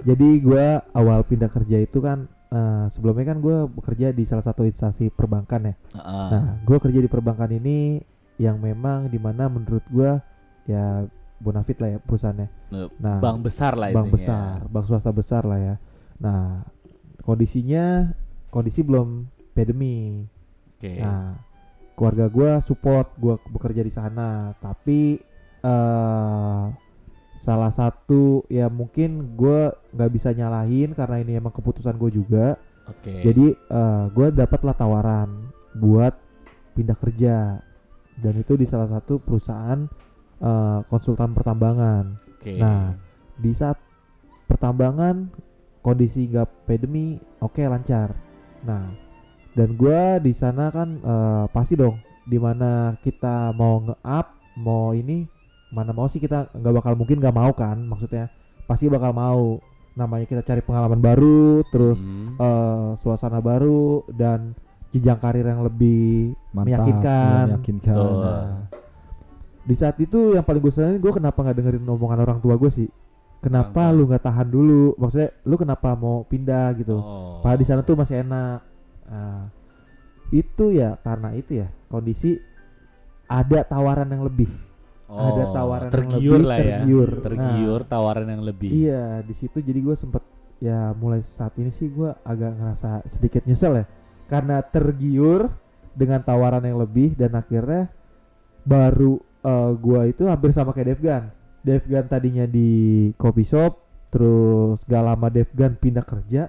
jadi 0.00 0.28
gue 0.38 0.66
awal 0.90 1.20
pindah 1.22 1.46
kerja 1.46 1.76
itu 1.78 1.98
kan 1.98 2.24
eh, 2.48 2.86
sebelumnya 2.88 3.26
kan 3.26 3.38
gue 3.38 3.56
bekerja 3.68 4.10
di 4.10 4.22
salah 4.22 4.42
satu 4.42 4.62
instansi 4.62 5.08
perbankan 5.08 5.60
ya 5.62 5.74
Heeh. 5.92 6.28
Nah, 6.30 6.44
gue 6.60 6.78
kerja 6.78 6.98
di 6.98 7.06
perbankan 7.06 7.50
ini 7.50 8.00
yang 8.36 8.56
memang 8.56 9.06
di 9.06 9.18
mana 9.18 9.46
menurut 9.46 9.84
gue 9.86 10.10
ya 10.64 11.04
bonafit 11.36 11.76
lah 11.76 11.88
ya 11.90 11.98
perusahaannya. 11.98 12.48
Nah, 12.96 13.16
bank 13.18 13.42
besar 13.42 13.72
lah 13.72 13.88
bank 13.90 14.08
besar, 14.10 14.60
bank 14.66 14.84
swasta 14.84 15.08
besar 15.10 15.42
lah 15.42 15.56
ya. 15.56 15.74
Nah, 16.18 16.64
kondisinya 17.20 18.12
kondisi 18.48 18.80
belum 18.80 19.24
pandemi. 19.52 20.24
Oke. 20.80 20.96
Nah, 20.96 21.36
keluarga 21.92 22.32
gue 22.32 22.50
support 22.64 23.12
gue 23.20 23.36
bekerja 23.52 23.84
di 23.84 23.92
sana, 23.92 24.56
tapi 24.56 25.20
eh 25.60 26.64
salah 27.40 27.72
satu 27.72 28.48
ya 28.48 28.72
mungkin 28.72 29.36
gue 29.36 29.72
nggak 29.92 30.10
bisa 30.12 30.32
nyalahin 30.32 30.96
karena 30.96 31.20
ini 31.20 31.36
emang 31.36 31.52
keputusan 31.52 32.00
gue 32.00 32.16
juga. 32.16 32.56
Oke. 32.88 33.20
Jadi 33.20 33.52
gue 34.16 34.26
dapatlah 34.32 34.72
tawaran 34.72 35.52
buat 35.76 36.16
pindah 36.72 36.96
kerja 36.96 37.60
dan 38.20 38.34
itu 38.36 38.56
di 38.56 38.64
salah 38.64 38.88
satu 38.88 39.20
perusahaan 39.20 39.84
eh, 40.40 40.80
konsultan 40.88 41.36
pertambangan. 41.36 42.16
Oke. 42.40 42.56
Nah, 42.56 42.96
di 43.36 43.52
saat 43.52 43.76
pertambangan 44.48 45.28
kondisi 45.80 46.28
nggak 46.28 46.68
pandemi, 46.68 47.16
oke 47.40 47.60
lancar. 47.64 48.12
Nah, 48.64 48.92
dan 49.52 49.74
gua 49.74 50.16
di 50.16 50.30
sana 50.30 50.68
kan 50.68 50.88
eh, 50.96 51.44
pasti 51.50 51.74
dong, 51.74 51.96
di 52.22 52.36
mana 52.36 52.94
kita 52.98 53.50
mau 53.52 53.82
nge-up, 53.82 54.26
mau 54.56 54.92
ini, 54.92 55.26
mana 55.68 55.90
mau 55.90 56.06
sih 56.06 56.18
kita 56.18 56.50
nggak 56.52 56.74
bakal 56.74 56.92
mungkin 56.94 57.18
nggak 57.18 57.32
mau 57.32 57.50
kan, 57.50 57.78
maksudnya 57.80 58.30
pasti 58.64 58.86
bakal 58.86 59.10
mau. 59.10 59.42
Namanya 59.90 60.22
kita 60.24 60.42
cari 60.44 60.62
pengalaman 60.62 60.98
baru, 60.98 61.66
terus 61.66 61.98
Hmm. 62.00 62.34
eh, 62.36 62.90
suasana 62.96 63.38
baru 63.38 64.06
dan 64.08 64.54
jenjang 64.90 65.18
karir 65.18 65.42
yang 65.44 65.62
lebih 65.62 66.30
Mantap, 66.50 66.64
meyakinkan. 66.64 67.44
meyakinkan. 67.50 67.94
Betul. 67.94 68.22
Nah, 68.22 68.46
di 69.60 69.74
saat 69.74 69.96
itu 69.96 70.32
yang 70.32 70.42
paling 70.42 70.58
gue 70.58 70.72
sesalin 70.72 70.98
gue 70.98 71.12
kenapa 71.12 71.36
nggak 71.36 71.54
dengerin 71.54 71.84
omongan 71.84 72.20
orang 72.20 72.38
tua 72.38 72.54
gue 72.56 72.70
sih 72.70 72.88
kenapa 73.38 73.70
Kenapa? 73.86 73.94
lu 73.94 74.02
nggak 74.08 74.24
tahan 74.24 74.48
dulu 74.48 74.82
maksudnya 74.96 75.30
lu 75.42 75.54
kenapa 75.54 75.88
mau 75.94 76.24
pindah 76.24 76.74
gitu 76.74 76.96
Oh. 76.96 77.38
padahal 77.38 77.60
di 77.60 77.66
sana 77.68 77.80
tuh 77.80 77.94
masih 77.94 78.24
enak 78.24 78.66
Nah, 79.10 79.50
itu 80.30 80.70
ya 80.70 80.94
karena 81.02 81.34
itu 81.34 81.58
ya 81.58 81.68
kondisi 81.86 82.38
ada 83.26 83.62
tawaran 83.62 84.08
yang 84.08 84.22
lebih 84.24 84.50
Oh, 85.10 85.34
ada 85.34 85.50
tawaran 85.50 85.90
yang 85.90 86.06
lebih, 86.14 86.46
lah 86.46 86.58
ya. 86.62 86.78
tergiur. 86.86 87.08
Tergiur 87.18 87.80
tawaran 87.82 88.30
yang 88.30 88.46
lebih. 88.46 88.70
iya 88.70 89.18
di 89.26 89.34
situ 89.34 89.58
jadi 89.58 89.82
gue 89.82 89.98
sempet 89.98 90.22
ya 90.62 90.94
mulai 90.94 91.18
saat 91.18 91.50
ini 91.58 91.74
sih 91.74 91.90
gue 91.90 92.14
agak 92.22 92.54
ngerasa 92.54 93.02
sedikit 93.10 93.42
nyesel 93.42 93.82
ya 93.82 93.86
karena 94.30 94.62
tergiur 94.62 95.50
dengan 95.90 96.22
tawaran 96.22 96.62
yang 96.62 96.78
lebih 96.78 97.18
dan 97.18 97.34
akhirnya 97.34 97.90
baru 98.62 99.18
eh, 99.42 99.72
gua 99.74 100.06
itu 100.06 100.30
hampir 100.30 100.54
sama 100.54 100.70
kayak 100.70 100.94
Devgan 100.94 101.24
Devgan 101.66 102.06
tadinya 102.06 102.46
di 102.46 102.70
coffee 103.18 103.50
shop 103.50 103.82
terus 104.14 104.86
gak 104.86 105.02
lama 105.02 105.26
Devgan 105.26 105.74
pindah 105.74 106.06
kerja 106.06 106.46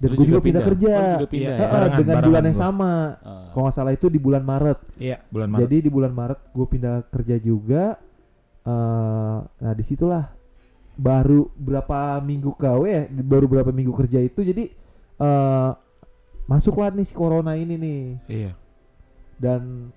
dan 0.00 0.08
Lu 0.08 0.16
gue 0.16 0.26
juga, 0.26 0.40
pindah, 0.40 0.62
kerja 0.64 0.90
Oh, 0.90 1.12
juga 1.14 1.28
pindah 1.28 1.44
ya? 1.46 1.58
Heeh, 1.58 1.70
barengan, 1.70 1.92
dengan 1.94 2.08
barengan 2.10 2.26
bulan 2.26 2.42
yang 2.42 2.56
gua. 2.56 2.64
sama 2.64 2.90
Ah. 3.20 3.44
kalau 3.50 3.62
nggak 3.62 3.74
salah 3.74 3.92
itu 3.92 4.06
di 4.06 4.16
bulan 4.16 4.42
Maret 4.42 4.78
Iya, 4.96 5.16
bulan 5.26 5.48
Maret. 5.48 5.62
jadi 5.62 5.76
di 5.78 5.90
bulan 5.90 6.12
Maret 6.12 6.40
gue 6.50 6.66
pindah 6.66 6.94
kerja 7.06 7.36
juga. 7.38 7.84
eh 8.60 9.36
nah 9.40 9.72
di 9.72 9.80
situlah 9.80 10.28
baru 10.94 11.48
berapa 11.50 11.96
minggu 12.20 12.52
KW 12.54 12.82
ya, 12.84 13.02
baru 13.08 13.46
berapa 13.46 13.70
minggu 13.70 13.92
kerja 13.94 14.20
itu 14.20 14.40
jadi 14.42 14.68
eh 15.16 15.70
masuklah 16.46 16.90
nih 16.90 17.02
si 17.02 17.14
corona 17.14 17.54
ini 17.54 17.74
nih 17.74 18.00
Iya. 18.26 18.52
dan 19.36 19.88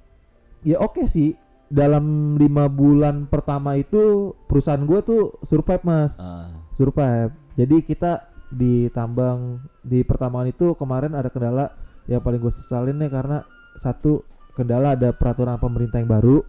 ya 0.62 0.80
oke 0.80 1.04
sih 1.06 1.36
dalam 1.66 2.04
lima 2.34 2.66
bulan 2.66 3.26
pertama 3.26 3.76
itu 3.76 4.32
perusahaan 4.46 4.80
gue 4.80 5.00
tuh 5.02 5.22
survive 5.42 5.84
mas 5.84 6.16
Ah. 6.18 6.48
survive 6.72 7.32
jadi 7.54 7.76
kita 7.82 8.12
di 8.54 8.88
tambang 8.94 9.60
di 9.82 10.06
pertambangan 10.06 10.50
itu 10.54 10.78
kemarin 10.78 11.18
ada 11.18 11.28
kendala 11.28 11.74
yang 12.06 12.22
paling 12.22 12.40
gue 12.40 12.54
sesalin 12.54 12.96
nih 13.02 13.10
karena 13.10 13.42
satu 13.82 14.22
kendala 14.54 14.94
ada 14.94 15.10
peraturan 15.12 15.58
pemerintah 15.58 15.98
yang 15.98 16.10
baru 16.10 16.46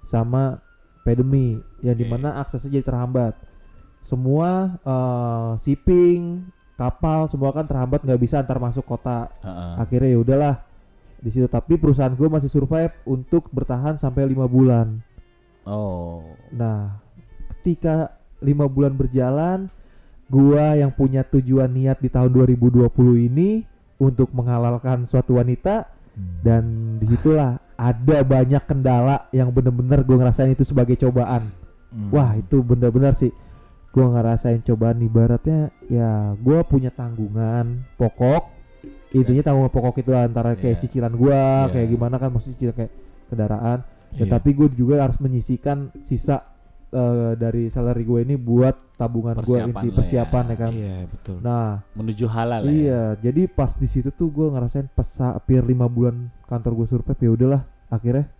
sama 0.00 0.58
pandemi 1.04 1.60
yang 1.84 1.92
Oke. 1.94 2.00
di 2.02 2.06
mana 2.08 2.40
aksesnya 2.40 2.80
jadi 2.80 2.86
terhambat 2.88 3.36
semua 4.00 4.80
eh, 4.80 5.50
shipping 5.60 6.48
kapal 6.74 7.28
semua 7.28 7.52
kan 7.52 7.68
terhambat 7.68 8.02
nggak 8.02 8.20
bisa 8.20 8.40
antar 8.40 8.58
masuk 8.58 8.82
kota 8.88 9.30
Heeh. 9.44 9.72
akhirnya 9.78 10.10
ya 10.16 10.18
udahlah 10.18 10.54
di 11.20 11.30
situ 11.32 11.46
tapi 11.48 11.76
perusahaan 11.78 12.12
gue 12.12 12.28
masih 12.28 12.50
survive 12.50 12.92
untuk 13.04 13.48
bertahan 13.52 13.96
sampai 13.96 14.28
lima 14.28 14.44
bulan 14.48 15.00
Oh. 15.64 16.20
Nah, 16.52 17.00
ketika 17.58 18.12
lima 18.44 18.68
bulan 18.68 18.92
berjalan, 18.94 19.72
gua 20.34 20.74
yang 20.74 20.90
punya 20.90 21.22
tujuan 21.22 21.70
niat 21.70 22.02
di 22.02 22.10
tahun 22.10 22.34
2020 22.34 22.90
ini 23.30 23.62
untuk 24.02 24.34
menghalalkan 24.34 25.06
suatu 25.06 25.38
wanita 25.38 25.86
dan 26.42 26.94
di 26.98 27.06
situlah 27.06 27.58
ada 27.74 28.22
banyak 28.22 28.62
kendala 28.66 29.26
yang 29.30 29.50
bener-bener 29.50 30.02
gue 30.02 30.14
ngerasain 30.14 30.50
itu 30.50 30.62
sebagai 30.62 30.94
cobaan. 30.98 31.50
Hmm. 31.90 32.10
Wah 32.10 32.34
itu 32.34 32.62
bener-bener 32.62 33.14
sih 33.14 33.30
gue 33.90 34.02
ngerasain 34.02 34.62
cobaan 34.62 34.98
ibaratnya 34.98 35.70
ya 35.86 36.34
gua 36.42 36.66
punya 36.66 36.90
tanggungan 36.90 37.86
pokok 37.94 38.50
intinya 39.14 39.42
tanggungan 39.46 39.70
pokok 39.70 40.02
itu 40.02 40.10
antara 40.10 40.58
kayak 40.58 40.78
Iya. 40.78 40.82
cicilan 40.82 41.14
gua 41.14 41.70
Iya. 41.70 41.70
kayak 41.70 41.88
gimana 41.94 42.14
kan 42.18 42.28
maksudnya 42.34 42.54
cicilan 42.58 42.74
kayak 42.74 42.92
kendaraan 43.30 43.78
Ya, 44.14 44.26
Iya. 44.26 44.38
tapi 44.38 44.54
gue 44.54 44.70
juga 44.70 45.02
harus 45.02 45.18
menyisikan 45.18 45.90
sisa 45.98 46.46
eh, 46.94 47.32
dari 47.34 47.66
salary 47.66 48.06
gue 48.06 48.20
ini 48.22 48.38
buat 48.38 48.94
tabungan 48.94 49.42
gue 49.42 49.58
inti 49.58 49.90
ya. 49.90 49.94
persiapan 49.98 50.44
ya 50.46 50.56
kan. 50.56 50.72
Iya, 50.72 50.96
betul. 51.10 51.36
Nah, 51.42 51.82
Menuju 51.98 52.26
halal 52.30 52.62
ya. 52.64 52.70
iya, 52.70 53.02
jadi 53.18 53.50
pas 53.50 53.74
di 53.74 53.90
situ 53.90 54.14
tuh 54.14 54.30
gue 54.30 54.46
ngerasain 54.54 54.86
pas 54.94 55.06
hampir 55.18 55.66
lima 55.66 55.90
bulan 55.90 56.30
kantor 56.46 56.72
gue 56.78 56.86
survei 56.86 57.18
ya 57.18 57.30
udahlah 57.34 57.62
akhirnya 57.90 58.30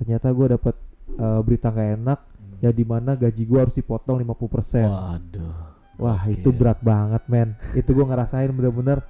ternyata 0.00 0.32
gue 0.32 0.46
dapet 0.56 0.74
eh, 1.20 1.40
berita 1.44 1.68
gak 1.68 1.90
enak 2.00 2.20
ya 2.58 2.70
di 2.74 2.84
mana 2.86 3.14
gaji 3.14 3.42
gue 3.46 3.58
harus 3.58 3.74
dipotong 3.76 4.18
50% 4.22 4.86
Waduh. 4.88 5.54
Wah 5.98 6.22
Oke. 6.26 6.38
itu 6.38 6.50
berat 6.54 6.78
banget 6.78 7.22
men 7.26 7.58
Itu 7.74 7.90
gue 7.90 8.06
ngerasain 8.06 8.50
bener-bener 8.54 9.02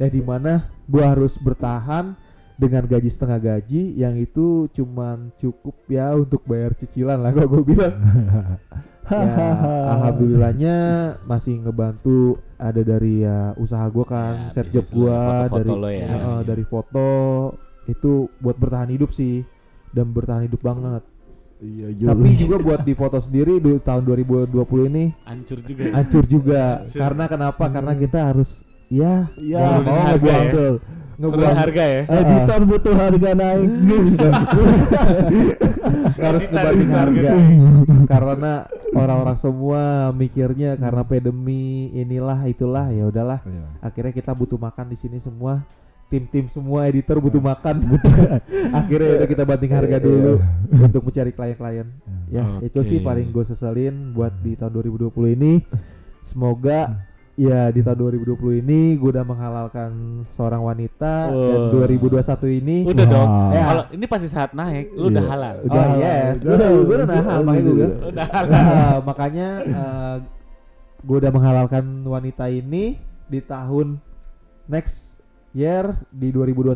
Ya 0.00 0.08
di 0.08 0.24
mana 0.24 0.72
gue 0.88 1.04
harus 1.04 1.36
bertahan 1.38 2.16
dengan 2.54 2.82
gaji 2.84 3.06
setengah 3.06 3.40
gaji 3.40 3.82
yang 3.94 4.14
itu 4.14 4.46
cuman 4.70 5.34
cukup 5.34 5.74
ya 5.86 6.12
untuk 6.12 6.42
bayar 6.44 6.72
cicilan 6.72 7.18
lah 7.18 7.30
kalau 7.30 7.48
gue 7.52 7.62
bilang 7.68 7.94
ya 9.04 9.46
alhamdulillahnya 9.90 10.76
masih 11.22 11.60
ngebantu 11.60 12.38
ada 12.56 12.80
dari 12.80 13.20
ya 13.20 13.52
usaha 13.56 13.84
gue 13.84 14.04
kan 14.04 14.48
Ya, 14.48 14.50
set 14.50 14.70
job 14.70 14.86
gue 14.86 15.10
ya, 15.10 15.50
dari 15.50 15.70
lo 15.70 15.88
ya. 15.88 15.98
eh, 15.98 16.06
eh, 16.06 16.14
Iya. 16.14 16.34
dari 16.42 16.64
foto 16.64 17.08
itu 17.84 18.12
buat 18.38 18.56
bertahan 18.56 18.88
hidup 18.88 19.10
sih 19.10 19.44
dan 19.90 20.08
bertahan 20.08 20.46
hidup 20.46 20.60
banget 20.60 21.02
Iya, 21.56 21.86
tapi 22.06 22.28
juga 22.34 22.56
buat 22.58 22.80
di 22.82 22.92
foto 22.92 23.16
sendiri 23.18 23.56
di 23.56 23.78
tahun 23.78 24.04
2020 24.04 24.52
ini 24.86 25.04
Hancur 25.24 25.58
juga. 25.60 25.84
hancur 25.92 26.24
juga 26.24 26.62
Hancur. 26.78 26.98
karena 26.98 27.24
kenapa 27.26 27.64
karena 27.68 27.92
kita 27.94 28.18
harus 28.22 28.50
ya 28.86 29.28
Iya, 29.34 29.58
Turunin 29.60 29.84
mau 29.84 29.96
harga 29.96 30.12
ngebuang 30.12 30.44
ya. 30.44 30.72
Ngebuang. 31.18 31.56
Harga 31.56 31.84
ya. 31.84 32.02
Editor 32.08 32.60
butuh 32.66 32.94
harga 32.96 33.30
naik. 33.34 33.70
harus 36.14 36.44
ngebanding 36.48 36.88
itu 36.88 36.96
harga 36.96 37.30
karena 38.12 38.52
orang-orang 38.94 39.36
semua 39.38 40.10
mikirnya 40.14 40.78
karena 40.78 41.02
pandemi 41.02 41.90
inilah 41.92 42.46
itulah 42.46 42.90
ya 42.90 43.10
udahlah. 43.10 43.40
Iya. 43.44 43.66
akhirnya 43.82 44.12
kita 44.14 44.30
butuh 44.32 44.58
makan 44.58 44.90
di 44.90 44.96
sini 44.98 45.18
semua. 45.18 45.62
Tim-tim 46.04 46.46
semua 46.52 46.86
editor 46.86 47.16
butuh 47.16 47.40
makan. 47.40 47.80
Akhirnya 48.78 49.08
ya 49.08 49.16
udah 49.24 49.28
kita 49.34 49.44
banting 49.48 49.72
harga 49.72 49.98
dulu 49.98 50.36
untuk 50.70 51.02
mencari 51.10 51.32
klien-klien. 51.32 51.88
Ya 52.28 52.44
itu 52.60 52.76
Oke. 52.76 52.86
sih 52.86 52.98
paling 53.00 53.32
gue 53.32 53.42
seselin 53.42 54.12
buat 54.12 54.30
di 54.44 54.52
tahun 54.54 54.84
2020 54.84 55.10
ini. 55.34 55.64
Semoga 56.20 57.08
ya 57.34 57.66
di 57.68 57.82
tahun 57.82 57.98
2020 58.14 58.62
ini 58.62 58.94
gue 58.94 59.10
udah 59.10 59.26
menghalalkan 59.26 59.90
seorang 60.30 60.62
wanita 60.62 61.34
dan 61.34 61.60
Wah. 61.66 61.86
2021 61.90 62.60
ini 62.62 62.76
Udah 62.86 63.06
dong. 63.06 63.26
Wah. 63.28 63.50
Ya. 63.50 63.62
Kalau 63.66 63.84
ini 63.90 64.04
pasti 64.06 64.28
saat 64.30 64.54
naik, 64.54 64.94
lu 64.94 65.10
udah 65.10 65.18
Iya. 65.18 65.30
halal. 65.30 65.56
Udah 65.62 65.74
oh 65.74 65.82
halal, 65.84 65.98
yes, 65.98 66.36
udah 66.40 66.46
gue 66.46 66.54
udah, 66.54 66.62
halal, 66.62 66.78
gue 66.78 66.94
udah 66.94 67.08
nahal 67.10 67.40
makanya 67.42 67.62
gue. 67.68 67.88
Udah 68.06 68.26
halal. 68.30 68.50
Nah, 68.54 68.96
makanya 69.08 69.48
gue 71.00 71.16
udah 71.18 71.32
menghalalkan 71.32 71.84
wanita 72.04 72.44
ini 72.46 72.84
di 73.24 73.40
tahun 73.40 73.98
next 74.64 75.18
year 75.50 75.92
di 76.08 76.30
2021 76.30 76.74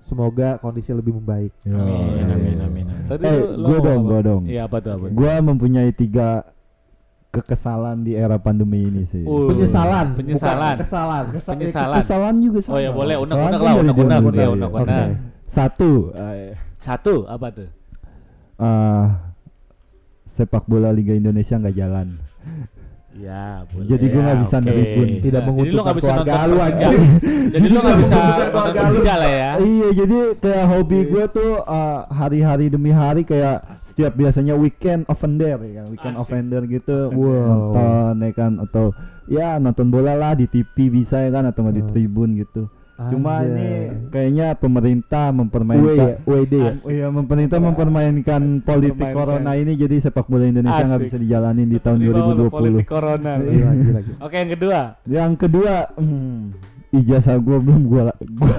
semoga 0.00 0.56
kondisi 0.58 0.92
lebih 0.92 1.16
membaik. 1.16 1.52
Amin, 1.64 2.24
amin, 2.24 2.56
amin. 2.58 2.84
amin. 2.88 3.04
Tadi 3.04 3.24
Eh, 3.24 3.40
ngomong 3.54 3.80
dong, 3.80 4.00
gua 4.02 4.20
dong. 4.20 4.42
Iya 4.44 4.64
apa 4.64 4.76
tuh 4.80 4.90
apa? 4.92 5.06
Gua 5.08 5.34
mempunyai 5.40 5.92
tiga 5.92 6.44
kekesalan 7.34 8.06
di 8.06 8.14
era 8.14 8.38
pandemi 8.38 8.86
ini 8.86 9.02
sih. 9.02 9.26
Uh, 9.26 9.50
penyesalan, 9.50 10.14
penyesalan. 10.14 10.78
kesalahan. 10.78 11.24
penyesalan. 11.34 11.96
Kesalahan 11.98 12.36
juga 12.38 12.58
sama. 12.62 12.74
Oh 12.76 12.80
ya 12.80 12.90
boleh 12.94 13.14
kan 13.26 13.58
lah 13.58 13.74
dulu. 13.74 13.82
undang-undang. 13.82 14.22
Oke. 14.70 15.02
Satu, 15.44 15.92
eh, 16.14 16.54
Satu 16.78 17.26
apa 17.26 17.46
tuh? 17.50 17.68
eh, 18.62 19.04
sepak 20.30 20.64
bola 20.70 20.94
Liga 20.94 21.14
Indonesia 21.14 21.58
nggak 21.58 21.76
jalan. 21.76 22.08
Ya, 23.14 23.62
boleh. 23.70 23.86
Jadi 23.86 24.04
gua 24.10 24.20
nggak 24.26 24.40
bisa 24.42 24.56
Oke. 24.58 24.66
neribun. 24.66 25.08
Tidak 25.22 25.22
Nah, 25.22 25.22
Jadi 25.22 25.38
lu 25.38 25.46
menguntungkan 25.46 25.84
nggak 25.84 25.96
bisa 25.96 26.10
keluarga 26.10 26.34
lu. 26.42 26.56
Jadi 27.54 27.66
lu 27.70 27.78
nggak 27.78 27.98
bisa 28.02 28.16
keluarga 28.50 28.80
lu. 28.82 28.98
Lah 29.04 29.30
ya. 29.30 29.50
Iya, 29.54 29.88
jadi 29.94 30.18
kayak 30.34 30.64
hobi 30.66 30.98
gue 31.06 31.24
tuh 31.30 31.50
eh, 31.60 32.00
hari-hari 32.10 32.66
demi 32.66 32.90
hari 32.90 33.22
kayak 33.22 33.56
setiap 33.78 34.12
biasanya 34.12 34.58
weekend 34.58 35.06
offender 35.06 35.54
ya 35.56 35.72
kan, 35.78 35.86
weekend 35.86 36.14
Asik. 36.16 36.22
offender 36.26 36.60
gitu, 36.66 36.96
Wow. 37.08 37.46
nonton 37.46 38.14
ya 38.18 38.32
kan 38.34 38.52
atau 38.58 38.84
ya 39.24 39.48
nonton 39.56 39.86
bola 39.88 40.12
lah 40.12 40.34
di 40.34 40.44
TV 40.44 40.90
bisa 40.90 41.22
ya 41.22 41.30
kan 41.30 41.46
atau 41.46 41.62
nggak 41.62 41.76
di 41.76 41.84
Hmm. 41.86 41.90
tribun 41.94 42.28
gitu. 42.34 42.66
Cuma 42.94 43.42
Anjay. 43.42 43.50
ini 43.50 43.68
kayaknya 44.14 44.46
pemerintah 44.54 45.26
ya, 45.26 45.34
mempermainkan 45.34 46.22
WD 46.22 46.52
ya. 46.54 46.72
Oh 46.78 46.90
iya, 46.94 47.06
pemerintah 47.10 47.58
mempermainkan 47.58 48.42
politik 48.62 48.94
Mempermainkan. 48.94 49.18
corona 49.18 49.50
ini 49.58 49.72
jadi 49.74 49.96
sepak 49.98 50.30
bola 50.30 50.46
Indonesia 50.46 50.84
nggak 50.86 51.02
bisa 51.02 51.18
dijalanin 51.18 51.66
di 51.74 51.78
tahun 51.82 51.98
Di 51.98 52.06
bawah 52.14 52.34
lu, 52.38 52.46
2020. 52.46 52.54
Politik 52.54 52.86
corona. 52.86 53.32
Iya. 53.42 53.68
Oke, 54.22 54.36
yang 54.38 54.50
kedua. 54.54 54.80
Yang 55.10 55.32
kedua, 55.42 55.74
hmm, 55.98 56.38
ijazah 56.94 57.36
gue 57.42 57.58
belum 57.58 57.82
gue 57.90 58.02
gua 58.38 58.56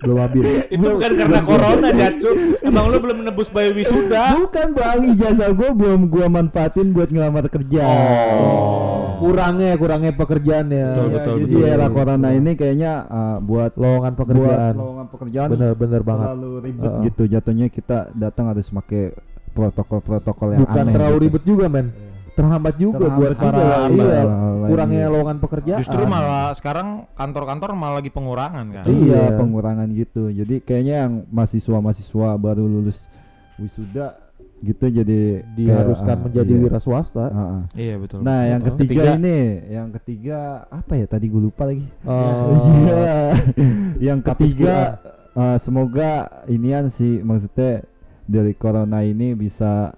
Belum 0.00 0.18
ambil. 0.22 0.42
Itu 0.74 0.86
bukan 0.86 1.12
karena 1.18 1.40
corona, 1.42 1.88
Jatsu. 1.90 2.30
Emang 2.62 2.86
lu 2.86 2.96
belum 3.02 3.16
menebus 3.26 3.50
bayi 3.50 3.74
wisuda. 3.74 4.38
bukan 4.46 4.66
bang 4.78 5.00
ijazah 5.14 5.50
gue 5.50 5.70
belum 5.74 6.06
gue 6.06 6.26
manfaatin 6.30 6.94
buat 6.94 7.10
ngelamar 7.10 7.50
kerja. 7.50 7.82
Oh. 7.82 8.99
Kurangnya, 9.20 9.70
kurangnya 9.76 10.12
pekerjaan 10.12 10.66
ya. 10.68 10.88
Betul, 10.90 11.04
Iya, 11.04 11.14
betul, 11.14 11.34
jadi 11.36 11.54
betul. 11.54 11.68
era 11.68 11.86
corona 11.88 12.28
ini 12.30 12.50
kayaknya 12.54 12.92
uh, 13.04 13.36
buat 13.38 13.72
Lowongan 13.76 14.12
pekerjaan. 14.14 14.72
buat 14.72 14.74
lowongan 14.74 15.06
pekerjaan 15.08 15.48
Bener-bener 15.50 16.00
banget. 16.00 16.26
terlalu 16.26 16.50
ribet 16.60 16.82
Heeh. 16.82 17.02
gitu. 17.06 17.22
Jatuhnya 17.26 17.66
kita 17.68 17.98
datang 18.12 18.44
harus 18.48 18.66
pakai 18.66 19.12
protokol-protokol 19.50 20.48
yang 20.54 20.62
Bukan 20.64 20.82
aneh. 20.82 20.94
terlalu 20.94 21.16
gitu. 21.16 21.24
ribet 21.28 21.44
juga, 21.44 21.66
men. 21.68 21.88
Terhambat 22.30 22.74
juga 22.74 22.96
Terhambat 23.04 23.18
buat 23.18 23.32
juga, 23.34 23.42
para 23.42 23.60
iya. 23.60 23.76
iya, 23.90 24.20
kurangnya 24.64 25.04
lowongan 25.10 25.38
pekerjaan. 25.38 25.80
Justru 25.82 26.02
malah 26.06 26.48
sekarang 26.54 26.86
kantor-kantor 27.12 27.68
malah 27.74 27.94
lagi 28.00 28.08
pengurangan 28.08 28.66
kan. 28.70 28.84
Iya. 28.86 28.96
Iya, 28.96 29.22
pengurangan 29.36 29.88
gitu. 29.92 30.30
Jadi 30.30 30.54
kayaknya 30.62 30.94
yang 31.04 31.12
mahasiswa-mahasiswa 31.28 32.28
baru 32.34 32.64
lulus 32.64 33.10
wisuda 33.58 34.16
gitu 34.60 34.92
jadi 34.92 35.40
diharuskan 35.56 36.04
kayak, 36.04 36.20
ah, 36.20 36.24
menjadi 36.28 36.52
iya. 36.52 36.60
wira 36.60 36.78
swasta. 36.78 37.26
Ah, 37.28 37.40
ah. 37.40 37.62
Iya 37.72 37.94
betul. 37.96 38.20
Nah, 38.20 38.40
yang 38.44 38.60
betul. 38.60 38.76
ketiga, 38.84 38.92
Ketiga. 38.92 39.16
ini, 39.16 39.38
yang 39.72 39.88
ketiga 39.96 40.38
apa 40.68 40.92
ya? 41.00 41.06
Tadi 41.08 41.26
gue 41.32 41.42
lupa 41.48 41.62
lagi. 41.64 41.86
Oh. 42.04 42.60
Iya. 42.84 43.12
yang 44.12 44.20
ketiga 44.20 45.00
eh, 45.32 45.56
semoga 45.56 46.44
inian 46.44 46.92
sih 46.92 47.24
maksudnya 47.24 47.88
dari 48.28 48.52
corona 48.52 49.00
ini 49.00 49.32
bisa 49.32 49.96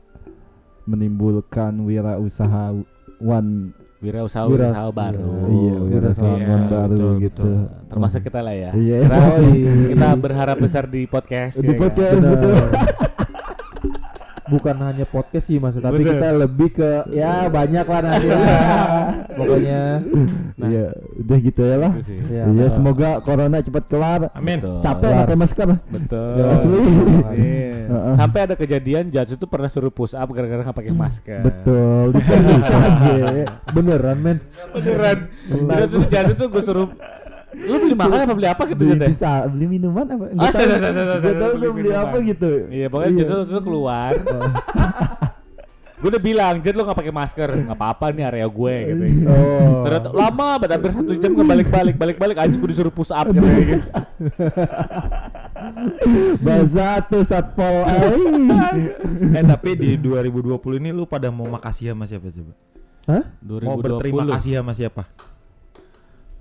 menimbulkan 0.87 1.83
wirausahawan 1.83 3.75
Wirausaha 4.03 4.51
Wira- 4.51 4.75
wirausaha 4.75 4.91
baru. 4.91 5.31
iya 5.47 5.75
wirausahawan 5.79 6.43
Iya, 6.43 6.67
baru 6.67 6.91
betul, 6.91 7.13
gitu. 7.23 7.43
betul. 7.47 7.87
Termasuk 7.87 8.21
kita 8.27 8.41
lah 8.43 8.55
ya. 8.59 8.71
Iya, 8.75 8.97
Kita, 9.95 10.09
berharap 10.19 10.57
besar 10.59 10.91
di 10.91 11.07
podcast. 11.07 11.55
Di 11.55 11.71
ya 11.71 11.71
kan? 11.71 11.79
podcast. 11.87 12.19
Bener. 12.19 12.35
betul. 12.35 12.57
Bukan 14.53 14.77
hanya 14.85 15.07
podcast 15.09 15.49
sih 15.49 15.57
mas, 15.57 15.81
tapi 15.81 16.05
Bener. 16.05 16.21
kita 16.21 16.29
lebih 16.37 16.69
ke 16.77 16.91
ya 17.11 17.49
banyak 17.49 17.87
lah 17.89 18.01
nanti 18.05 18.29
lah. 18.29 18.53
Pokoknya 19.33 19.81
Nah. 20.61 20.69
Iya, 20.69 20.87
udah 21.19 21.39
gitu 21.41 21.61
ya 21.65 21.77
lah. 21.81 21.93
Itu 21.97 22.05
sih. 22.07 22.17
ya, 22.29 22.45
Iya, 22.47 22.67
nah. 22.69 22.71
semoga 22.71 23.11
corona 23.25 23.59
cepat 23.65 23.85
kelar. 23.89 24.21
Amin. 24.37 24.61
Betul. 24.61 24.79
Capek 24.85 25.09
pakai 25.25 25.37
masker. 25.41 25.69
Betul. 25.91 26.31
Ya, 26.37 26.45
Asli. 26.53 26.79
Iya. 27.33 27.73
Sampai 28.15 28.41
ada 28.47 28.55
kejadian 28.55 29.05
Jats 29.11 29.33
itu 29.35 29.45
pernah 29.49 29.69
suruh 29.73 29.91
push 29.91 30.15
up 30.15 30.29
gara-gara 30.31 30.63
nggak 30.63 30.77
pakai 30.77 30.95
masker. 30.95 31.41
Betul. 31.43 32.07
Beneran 33.75 34.19
men. 34.21 34.39
Beneran. 34.77 35.19
Udah 35.51 36.35
tuh 36.37 36.47
gue 36.53 36.63
suruh 36.63 36.89
lu 37.53 37.77
beli 37.79 37.95
makan 37.95 38.19
apa 38.19 38.33
beli 38.33 38.49
apa 38.49 38.63
gitu 38.65 38.83
beli, 38.83 38.97
ya? 38.97 39.09
bisa 39.09 39.31
beli 39.47 39.67
minuman 39.69 40.05
apa? 40.07 40.25
Ah, 40.25 40.33
Nggak 40.33 40.53
saya- 40.53 40.67
tahu. 40.67 40.73
saya- 40.73 40.81
saya- 40.81 40.93
saya- 40.93 41.05
Nggak 41.05 41.21
saya 41.23 41.35
tahu 41.37 41.51
beli 41.53 41.69
beli 41.69 41.83
minuman. 41.85 42.03
apa 42.03 42.17
gitu. 42.23 42.51
Iya 42.67 42.87
pokoknya 42.89 43.11
Jats 43.15 43.31
itu 43.31 43.45
tuh 43.47 43.63
keluar. 43.63 44.13
gue 46.03 46.11
udah 46.11 46.19
bilang 46.19 46.59
Jet 46.59 46.75
lu 46.75 46.83
nggak 46.83 46.99
pakai 46.99 47.15
masker 47.15 47.47
nggak 47.63 47.79
apa-apa 47.79 48.11
nih 48.11 48.25
area 48.27 48.47
gue 48.49 48.75
gitu. 48.91 49.05
Oh. 49.23 49.87
Ternyata 49.87 50.09
lama 50.11 50.49
banget 50.59 50.71
hampir 50.75 50.91
satu 50.91 51.13
jam 51.15 51.31
nggak 51.31 51.47
balik-balik 51.47 51.95
balik-balik 51.95 52.37
aja 52.41 52.51
gue 52.51 52.69
disuruh 52.69 52.91
push 52.91 53.15
up 53.15 53.31
gitu. 53.31 53.39
gitu. 53.63 53.79
Bahasa 56.43 57.01
tuh 57.07 57.23
satpol. 57.23 57.87
Eh 59.39 59.45
tapi 59.45 59.71
di 59.75 59.91
2020 59.95 60.59
ini 60.81 60.91
lu 60.91 61.07
pada 61.07 61.31
mau 61.31 61.47
makasih 61.47 61.95
sama 61.95 62.05
siapa 62.05 62.29
coba? 62.29 62.53
Hah? 63.03 63.23
Mau 63.63 63.79
berterima 63.79 64.23
2020. 64.27 64.35
kasih 64.35 64.53
sama 64.59 64.73
siapa? 64.75 65.03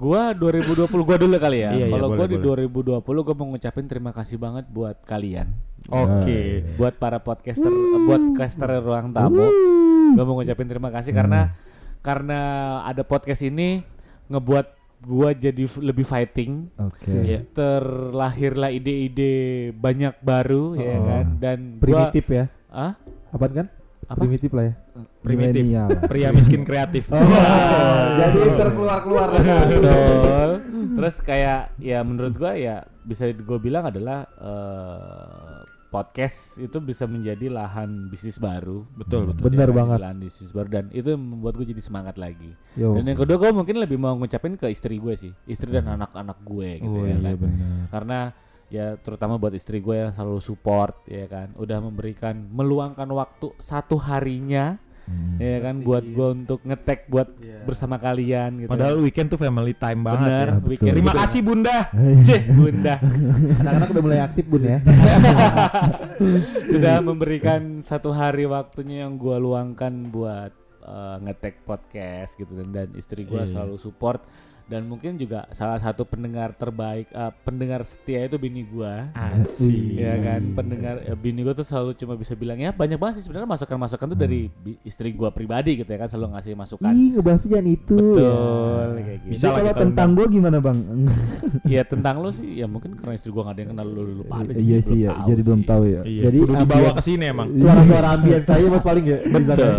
Gua 0.02 0.34
2020 0.34 0.90
gua 0.90 1.18
dulu 1.22 1.38
kali 1.38 1.62
ya. 1.62 1.72
Iya, 1.72 1.86
iya, 1.86 1.94
Kalau 1.94 2.08
gua 2.10 2.26
boleh, 2.26 2.34
di 2.34 2.38
2020 2.42 3.22
gua 3.22 3.36
mau 3.38 3.48
ngucapin 3.54 3.86
terima 3.86 4.10
kasih 4.10 4.42
banget 4.42 4.66
buat 4.68 4.98
kalian. 5.06 5.46
Oke. 5.88 6.66
Buat 6.74 6.98
para 6.98 7.22
podcaster, 7.22 7.70
eh, 7.70 8.02
buat 8.02 8.34
caster 8.34 8.82
ruang 8.82 9.14
tamu. 9.14 9.46
Gua 10.18 10.24
mau 10.26 10.42
ngucapin 10.42 10.66
terima 10.66 10.90
kasih 10.90 11.14
karena 11.14 11.54
karena 12.02 12.40
ada 12.82 13.06
podcast 13.06 13.46
ini 13.46 13.86
ngebuat 14.26 14.74
gua 15.02 15.34
jadi 15.34 15.70
lebih 15.78 16.02
fighting. 16.02 16.74
Oke. 16.82 17.14
Iya. 17.14 17.40
Terlahirlah 17.54 18.74
ide-ide 18.74 19.34
banyak 19.72 20.18
baru 20.20 20.74
ya 20.76 20.94
Oh. 20.94 21.06
kan 21.06 21.26
dan 21.38 21.58
gua 21.78 22.10
Primitif 22.10 22.26
ya. 22.26 22.46
ah 22.70 22.98
Apaan 23.30 23.54
kan? 23.54 23.68
Apa? 24.12 24.28
Primitif 24.28 24.52
lah 24.52 24.64
ya. 24.68 24.74
Primitif. 25.24 25.64
Pria 26.12 26.30
miskin 26.36 26.68
kreatif. 26.68 27.08
Oh. 27.08 27.24
Jadi 28.20 28.40
terkeluar-keluar 28.60 29.28
Betul. 29.40 30.50
Terus 31.00 31.16
kayak 31.24 31.72
ya 31.80 32.04
menurut 32.04 32.36
gua 32.36 32.52
ya 32.60 32.84
bisa 33.02 33.32
gue 33.32 33.58
bilang 33.58 33.88
adalah 33.88 34.28
eh, 34.36 35.60
podcast 35.88 36.56
itu 36.56 36.80
bisa 36.80 37.04
menjadi 37.08 37.52
lahan 37.52 38.08
bisnis 38.08 38.40
baru. 38.40 38.84
Betul, 38.96 39.32
betul. 39.32 39.48
Bener 39.48 39.68
Ya 39.68 39.76
banget. 39.76 39.98
Lahan 40.00 40.20
bisnis 40.20 40.52
baru 40.52 40.68
dan 40.68 40.86
itu 40.92 41.16
membuat 41.16 41.60
gue 41.60 41.68
jadi 41.68 41.84
semangat 41.84 42.16
lagi. 42.16 42.52
Yo. 42.76 42.96
Dan 42.96 43.12
yang 43.12 43.20
kedua 43.20 43.36
gue 43.40 43.52
mungkin 43.52 43.76
lebih 43.80 44.00
mau 44.00 44.16
ngucapin 44.16 44.56
ke 44.56 44.72
istri 44.72 45.00
gue 45.00 45.16
sih, 45.16 45.32
istri 45.48 45.68
dan 45.72 45.88
anak-anak 45.88 46.40
gue 46.44 46.80
gitu 46.80 47.00
Oh, 47.00 47.08
ya 47.08 47.16
iya, 47.16 47.32
kan. 47.32 47.40
benar. 47.40 47.76
Karena 47.92 48.20
ya 48.72 48.96
terutama 48.96 49.36
buat 49.36 49.52
istri 49.52 49.78
gue 49.78 50.08
yang 50.08 50.16
selalu 50.16 50.40
support 50.40 51.04
ya 51.06 51.28
kan, 51.28 51.52
udah 51.54 51.78
memberikan 51.84 52.48
meluangkan 52.50 53.12
waktu 53.12 53.52
satu 53.60 54.00
harinya 54.00 54.80
ya 55.36 55.60
kan 55.60 55.84
buat 55.84 56.08
gue 56.08 56.28
untuk 56.32 56.64
ngetek 56.64 57.12
buat 57.12 57.28
bersama 57.68 58.00
kalian 58.00 58.64
gitu. 58.64 58.70
Padahal 58.72 58.96
weekend 59.04 59.28
tuh 59.28 59.36
family 59.36 59.76
time 59.76 60.08
banget 60.08 60.24
Bener, 60.24 60.48
ya. 60.48 60.56
weekend 60.64 60.94
Terima 60.96 61.12
kasih 61.12 61.42
Bunda. 61.44 61.78
Cih, 62.28 62.42
bunda 62.56 62.96
Anak-anak 63.60 63.88
udah 63.92 64.04
mulai 64.08 64.20
aktif 64.24 64.48
bun 64.48 64.64
ya. 64.64 64.80
sudah 66.72 66.96
memberikan 67.04 67.82
satu 67.84 68.16
hari 68.16 68.48
waktunya 68.48 69.04
yang 69.04 69.20
gua 69.20 69.36
luangkan 69.36 69.92
buat 70.14 70.54
uh, 70.86 71.18
ngetek 71.28 71.66
podcast 71.68 72.38
gitu 72.38 72.56
dan, 72.56 72.70
dan 72.72 72.88
istri 72.96 73.28
gua 73.28 73.44
Iya. 73.44 73.58
selalu 73.58 73.76
support 73.82 74.24
dan 74.72 74.88
mungkin 74.88 75.20
juga 75.20 75.44
salah 75.52 75.76
satu 75.76 76.02
pendengar 76.02 76.56
terbaik 76.56 77.12
eh, 77.12 77.32
pendengar 77.44 77.84
setia 77.84 78.24
itu 78.24 78.40
bini 78.40 78.64
gua 78.64 79.12
Asik. 79.12 80.00
ya 80.00 80.16
kan 80.18 80.42
pendengar 80.56 80.96
ya, 81.04 81.12
bini 81.12 81.44
gua 81.44 81.52
tuh 81.52 81.62
selalu 81.62 81.92
cuma 81.94 82.16
bisa 82.16 82.32
bilang 82.34 82.56
ya 82.56 82.72
banyak 82.72 82.96
banget 82.96 83.20
sih 83.20 83.28
sebenarnya 83.28 83.52
masukan-masukan 83.52 84.08
tuh 84.08 84.18
dari 84.18 84.48
bi- 84.48 84.80
istri 84.82 85.12
gua 85.12 85.28
pribadi 85.28 85.76
gitu 85.76 85.92
ya 85.92 86.00
kan 86.00 86.08
selalu 86.08 86.28
ngasih 86.34 86.56
masukan 86.56 86.88
Ih, 86.90 87.12
ngebahasnya 87.14 87.50
jangan 87.52 87.68
itu. 87.68 87.96
betul 88.00 88.24
ya. 88.96 89.04
kayak 89.04 89.20
gitu 89.20 89.30
Bisa 89.30 89.46
Jadi 89.46 89.58
kalau 89.60 89.74
tentang 89.76 90.10
gue 90.16 90.26
gimana 90.32 90.58
bang? 90.58 90.78
Iya 91.72 91.84
tentang 91.84 92.16
lu 92.20 92.32
sih 92.32 92.50
ya 92.56 92.66
mungkin 92.66 92.96
karena 92.96 93.14
istri 93.14 93.30
gua 93.30 93.44
gak 93.44 93.56
ada 93.56 93.62
yang 93.62 93.72
kenal 93.76 93.86
lu 93.86 94.04
dulu 94.06 94.24
pada 94.26 94.52
Iya 94.56 94.78
sih 94.80 94.98
ya, 95.04 95.12
jadi 95.26 95.42
belum 95.42 95.62
tahu 95.64 95.84
ya. 95.86 96.02
Iya, 96.04 96.22
Jadi 96.26 96.38
kudu 96.40 96.54
dibawa 96.58 96.90
ke 96.94 97.02
sini 97.02 97.24
emang. 97.28 97.48
Suara-suara 97.54 98.08
ambien 98.14 98.42
saya 98.42 98.66
mas 98.66 98.80
paling 98.82 99.04
ya. 99.04 99.18
Betul. 99.26 99.52
kan? 99.52 99.76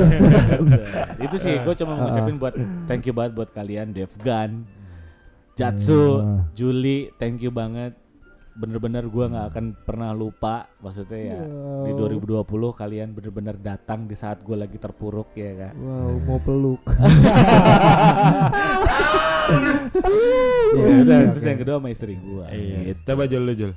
Betul. 0.61 0.85
itu 1.23 1.37
sih 1.39 1.55
gue 1.57 1.75
cuma 1.75 1.93
mau 1.95 2.03
ngucapin 2.05 2.37
buat 2.43 2.55
thank 2.85 3.05
you 3.05 3.15
banget 3.15 3.33
buat 3.33 3.49
kalian 3.51 3.87
Devgan, 3.93 4.51
Jatsu, 5.53 6.19
Hmm. 6.19 6.39
Juli, 6.53 7.13
thank 7.17 7.41
you 7.41 7.51
banget. 7.51 7.93
Bener-bener 8.53 9.09
gue 9.09 9.25
nggak 9.27 9.47
akan 9.49 9.67
pernah 9.81 10.13
lupa 10.13 10.69
maksudnya 10.79 11.37
ya 11.37 11.41
di 11.83 11.97
2020 11.97 12.45
kalian 12.77 13.17
bener-bener 13.17 13.57
datang 13.57 14.05
di 14.05 14.13
saat 14.13 14.45
gue 14.45 14.53
lagi 14.53 14.77
terpuruk 14.77 15.33
ya 15.33 15.57
kan. 15.57 15.75
Wow, 15.77 16.21
mau 16.21 16.37
peluk. 16.37 16.83
Ya 20.73 21.05
udah 21.05 21.19
terus 21.33 21.45
yang 21.45 21.61
kedua 21.61 21.77
sama 21.81 21.89
istri 21.93 22.17
gue. 22.17 22.45
Iya. 22.49 22.79
Gitu. 22.93 23.01
Coba 23.05 23.29
Jul 23.29 23.43
lu 23.45 23.53
Jul. 23.53 23.73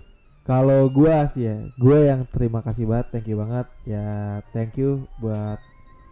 Kalau 0.46 0.94
gua 0.94 1.26
sih 1.26 1.50
ya, 1.50 1.58
gua 1.74 2.06
yang 2.06 2.22
terima 2.22 2.62
kasih 2.62 2.86
banget, 2.86 3.08
thank 3.10 3.26
you 3.26 3.34
banget. 3.34 3.66
Ya, 3.82 4.06
thank 4.54 4.78
you 4.78 5.10
buat 5.18 5.58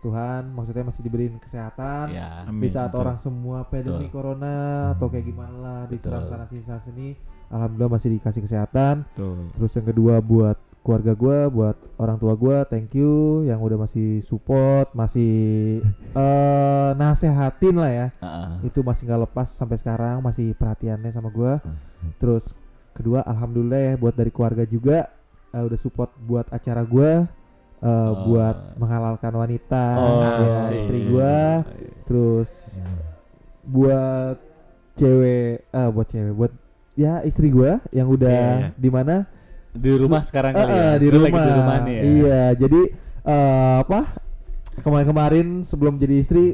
Tuhan, 0.03 0.51
maksudnya 0.51 0.83
masih 0.83 1.01
diberiin 1.07 1.39
kesehatan. 1.39 2.11
Ya. 2.11 2.43
Di 2.45 2.69
saat 2.69 2.91
Betul. 2.91 3.01
orang 3.07 3.17
semua 3.23 3.63
pandemi 3.63 4.11
Betul. 4.11 4.13
corona 4.13 4.55
atau 4.91 5.07
kayak 5.07 5.25
gimana 5.31 5.55
lah 5.55 5.81
diserang 5.87 6.27
Betul. 6.27 6.31
sana 6.35 6.45
sini 6.51 6.61
sana 6.67 6.81
sini, 6.83 7.07
alhamdulillah 7.47 7.91
masih 7.95 8.09
dikasih 8.19 8.41
kesehatan. 8.43 9.07
Tuh. 9.15 9.47
Terus 9.55 9.71
yang 9.79 9.87
kedua 9.87 10.19
buat 10.19 10.57
keluarga 10.83 11.13
gua, 11.15 11.39
buat 11.47 11.77
orang 11.95 12.17
tua 12.19 12.33
gua, 12.35 12.57
thank 12.67 12.91
you 12.91 13.47
yang 13.47 13.63
udah 13.63 13.87
masih 13.87 14.19
support, 14.19 14.91
masih 14.91 15.79
eh 16.19 16.91
nasehatin 16.99 17.75
lah 17.79 17.91
ya. 17.91 18.07
Heeh. 18.19 18.67
Itu 18.67 18.83
masih 18.83 19.07
nggak 19.07 19.31
lepas 19.31 19.47
sampai 19.55 19.79
sekarang, 19.79 20.19
masih 20.19 20.51
perhatiannya 20.59 21.09
sama 21.15 21.31
gua. 21.31 21.63
Terus 22.19 22.51
kedua 22.91 23.23
alhamdulillah 23.23 23.79
ya 23.79 23.93
buat 23.97 24.13
dari 24.13 24.29
keluarga 24.29 24.67
juga 24.67 25.09
eh, 25.49 25.63
udah 25.63 25.79
support 25.79 26.13
buat 26.21 26.45
acara 26.53 26.83
gua 26.85 27.25
eh, 27.83 27.91
Oh. 27.91 28.11
buat 28.25 28.57
menghalalkan 28.75 29.33
wanita 29.33 29.85
Oh, 29.93 30.23
ya, 30.41 30.59
istri 30.73 30.99
gua. 31.05 31.67
Terus 32.03 32.49
buat 33.63 34.37
cewek 34.93 35.65
eh 35.65 35.89
buat 35.89 36.07
cewek 36.07 36.33
buat 36.33 36.51
ya 36.93 37.23
istri 37.23 37.49
gua 37.49 37.81
yang 37.89 38.07
udah 38.07 38.29
Iya, 38.29 38.57
iya. 38.61 38.69
di 38.75 38.89
mana 38.89 39.15
Di 39.73 39.89
rumah 39.91 40.21
sekarang 40.21 40.53
kali 40.53 40.69
Eh, 40.69 40.77
ya. 40.77 40.91
di 40.95 41.07
rumah. 41.09 41.27
lagi 41.27 41.39
di 41.41 41.53
rumah 41.55 41.77
nih 41.81 41.93
ya. 41.93 42.03
Iya, 42.05 42.41
jadi 42.57 42.81
eh, 43.25 43.75
apa? 43.81 43.99
Kemarin-kemarin 44.75 45.47
sebelum 45.61 45.97
jadi 45.97 46.15
istri 46.15 46.45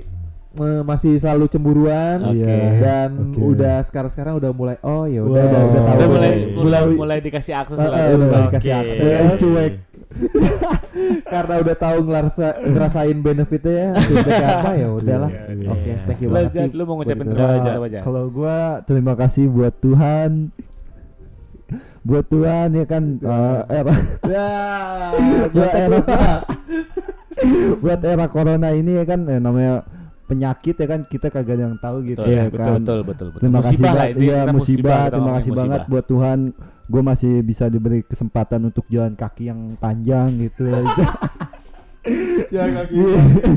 masih 0.81 1.13
selalu 1.15 1.45
cemburuan 1.47 2.25
Oke. 2.25 2.41
Iya. 2.41 2.79
dan 2.79 3.09
Oke. 3.27 3.37
udah 3.45 3.75
sekarang-sekarang 3.81 4.33
udah 4.35 4.49
mulai 4.49 4.75
oh 4.81 5.03
ya 5.03 5.21
udah 5.21 5.35
Wow. 5.35 5.45
udah 5.45 5.61
udah 5.61 5.81
tahu. 5.83 5.93
Udah 5.93 6.07
mulai 6.09 6.31
mulai 6.49 6.81
mulai 6.89 7.17
dikasih 7.19 7.53
akses 7.53 7.75
Eh, 7.75 7.85
lah. 7.85 7.97
eh, 7.97 8.07
udah 8.09 8.25
mulai 8.25 8.43
dikasih 8.47 8.71
Oke. 8.71 8.79
akses 8.81 9.37
cuek. 9.37 9.71
karena 11.33 11.53
udah 11.59 11.75
tahu 11.75 11.97
ngerasa 12.05 12.45
ngerasain 12.65 13.17
benefitnya 13.19 13.73
ya 13.73 13.89
feedback 14.07 14.43
apa 14.43 14.71
ya 14.75 14.87
udahlah. 14.91 15.31
Iya, 15.31 15.43
iya. 15.55 15.69
Oke, 15.71 15.91
thank 16.05 16.19
you 16.19 16.27
Lu, 16.29 16.33
banget 16.35 16.51
sih. 16.53 16.69
lu 16.75 16.83
mau 16.83 16.95
ngucapin 16.97 17.25
terima 17.29 17.47
kasih 17.49 17.69
apa 17.71 17.87
aja? 17.87 17.99
Kalau 18.01 18.23
gua 18.29 18.57
terima 18.83 19.13
kasih 19.15 19.43
buat 19.47 19.75
Tuhan. 19.79 20.31
buat 21.99 22.25
Tuhan 22.31 22.67
ya 22.73 22.85
kan 22.87 23.03
eh, 23.19 23.59
era 23.69 23.93
Ya, 24.23 24.49
buat 25.51 25.51
buat 25.53 25.73
era 25.75 25.99
buat 27.79 27.99
era 28.01 28.25
corona 28.27 28.69
ini 28.71 28.97
ya 28.99 29.05
kan 29.05 29.27
eh, 29.27 29.37
namanya 29.37 29.83
penyakit 30.29 30.75
ya 30.77 30.85
kan 30.85 31.01
kita 31.03 31.27
kagak 31.27 31.57
ada 31.57 31.63
yang 31.73 31.77
tahu 31.81 31.97
gitu 32.05 32.21
Betul, 32.21 32.37
ya 32.37 32.43
betul, 32.45 32.61
kan. 32.61 32.73
betul, 32.77 32.99
betul, 33.01 33.27
betul. 33.33 33.41
Terima 33.41 33.59
kasih 33.59 33.75
Musibah 33.75 33.89
lah, 33.89 34.05
banget 34.05 34.21
ya 34.21 34.39
musibah, 34.47 35.01
kita 35.01 35.09
terima 35.09 35.31
kasih 35.33 35.51
banget 35.51 35.79
musibah. 35.81 35.91
buat 35.91 36.05
Tuhan 36.05 36.39
gue 36.89 37.01
masih 37.05 37.33
bisa 37.41 37.65
diberi 37.65 37.99
kesempatan 38.01 38.59
untuk 38.65 38.85
jalan 38.87 39.13
kaki 39.13 39.43
yang 39.49 39.59
panjang 39.77 40.27
gitu 40.39 40.69
ya. 42.55 42.63
Kaki. 42.69 42.95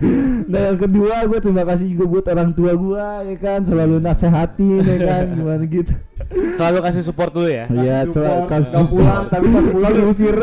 nah 0.52 0.60
yang 0.72 0.78
kedua 0.78 1.14
gue 1.28 1.38
terima 1.38 1.64
kasih 1.64 1.86
juga 1.96 2.04
buat 2.08 2.24
orang 2.28 2.50
tua 2.52 2.72
gue 2.74 3.06
ya 3.32 3.36
kan 3.40 3.60
selalu 3.64 3.96
nasehatin 4.02 4.80
ya 4.82 4.96
kan 5.02 5.24
gimana 5.32 5.64
gitu 5.66 5.94
Selalu 6.32 6.78
kasih 6.86 7.02
support 7.04 7.34
dulu 7.34 7.50
ya. 7.50 7.66
Iya, 7.68 8.08
Support, 8.08 8.46
kasih 8.48 8.78
nggak 8.78 8.88
pulang 8.94 9.24
tapi 9.28 9.46
pas 9.52 9.66
pulang 9.68 9.92
diusir. 9.92 10.34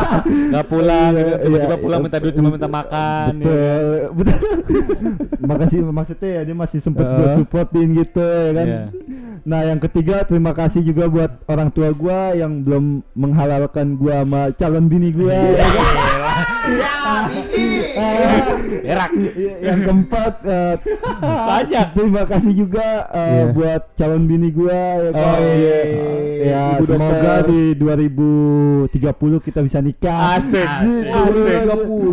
Gak 0.54 0.66
pulang, 0.70 1.10
gitu. 1.12 1.32
tiba-tiba 1.42 1.74
iya, 1.76 1.82
pulang 1.82 2.00
iya. 2.00 2.06
minta 2.06 2.18
duit 2.22 2.34
sama 2.38 2.48
minta 2.54 2.70
makan. 2.70 3.30
ya 3.34 3.44
kan? 3.44 3.44
betul 3.44 3.84
betul 4.14 4.38
makasih 5.44 5.78
maksudnya 5.84 6.30
ya 6.30 6.42
dia 6.46 6.56
masih 6.56 6.78
sempet 6.80 7.04
Uh. 7.04 7.16
buat 7.20 7.30
supportin 7.36 7.88
gitu 7.92 8.24
ya 8.24 8.52
kan 8.56 8.66
Iya. 8.66 8.82
nah 9.44 9.60
yang 9.60 9.76
ketiga 9.82 10.24
terima 10.24 10.56
kasih 10.56 10.80
juga 10.80 11.04
buat 11.10 11.30
orang 11.44 11.68
tua 11.68 11.92
gua 11.92 12.32
yang 12.32 12.64
belum 12.64 13.04
menghalalkan 13.12 13.98
gua 14.00 14.24
sama 14.24 14.42
calon 14.56 14.86
bini 14.88 15.10
gua 15.12 15.34
Iya. 15.36 15.66
Ya 16.66 16.96
Erak. 18.84 19.10
yang 19.60 19.78
keempat 19.80 20.34
eh, 20.44 20.74
Banyak. 21.20 21.86
terima 21.92 22.22
kasih 22.24 22.52
juga 22.54 22.84
eh, 23.10 23.22
Iya. 23.24 23.44
buat 23.50 23.82
calon 23.94 24.24
bini 24.24 24.48
gua 24.50 24.80
ya 25.00 25.10
kan 25.10 25.24
Oh, 25.24 25.38
iya. 25.40 25.78
ya 26.44 26.62
Ibu 26.76 26.84
semoga 26.84 27.16
dokter. 27.40 27.48
di 27.48 27.62
2030 27.74 28.92
kita 29.40 29.60
bisa 29.60 29.78
nikah 29.80 30.36
Asik. 30.36 30.60
Asik. 30.60 31.04
Asik. 31.08 31.60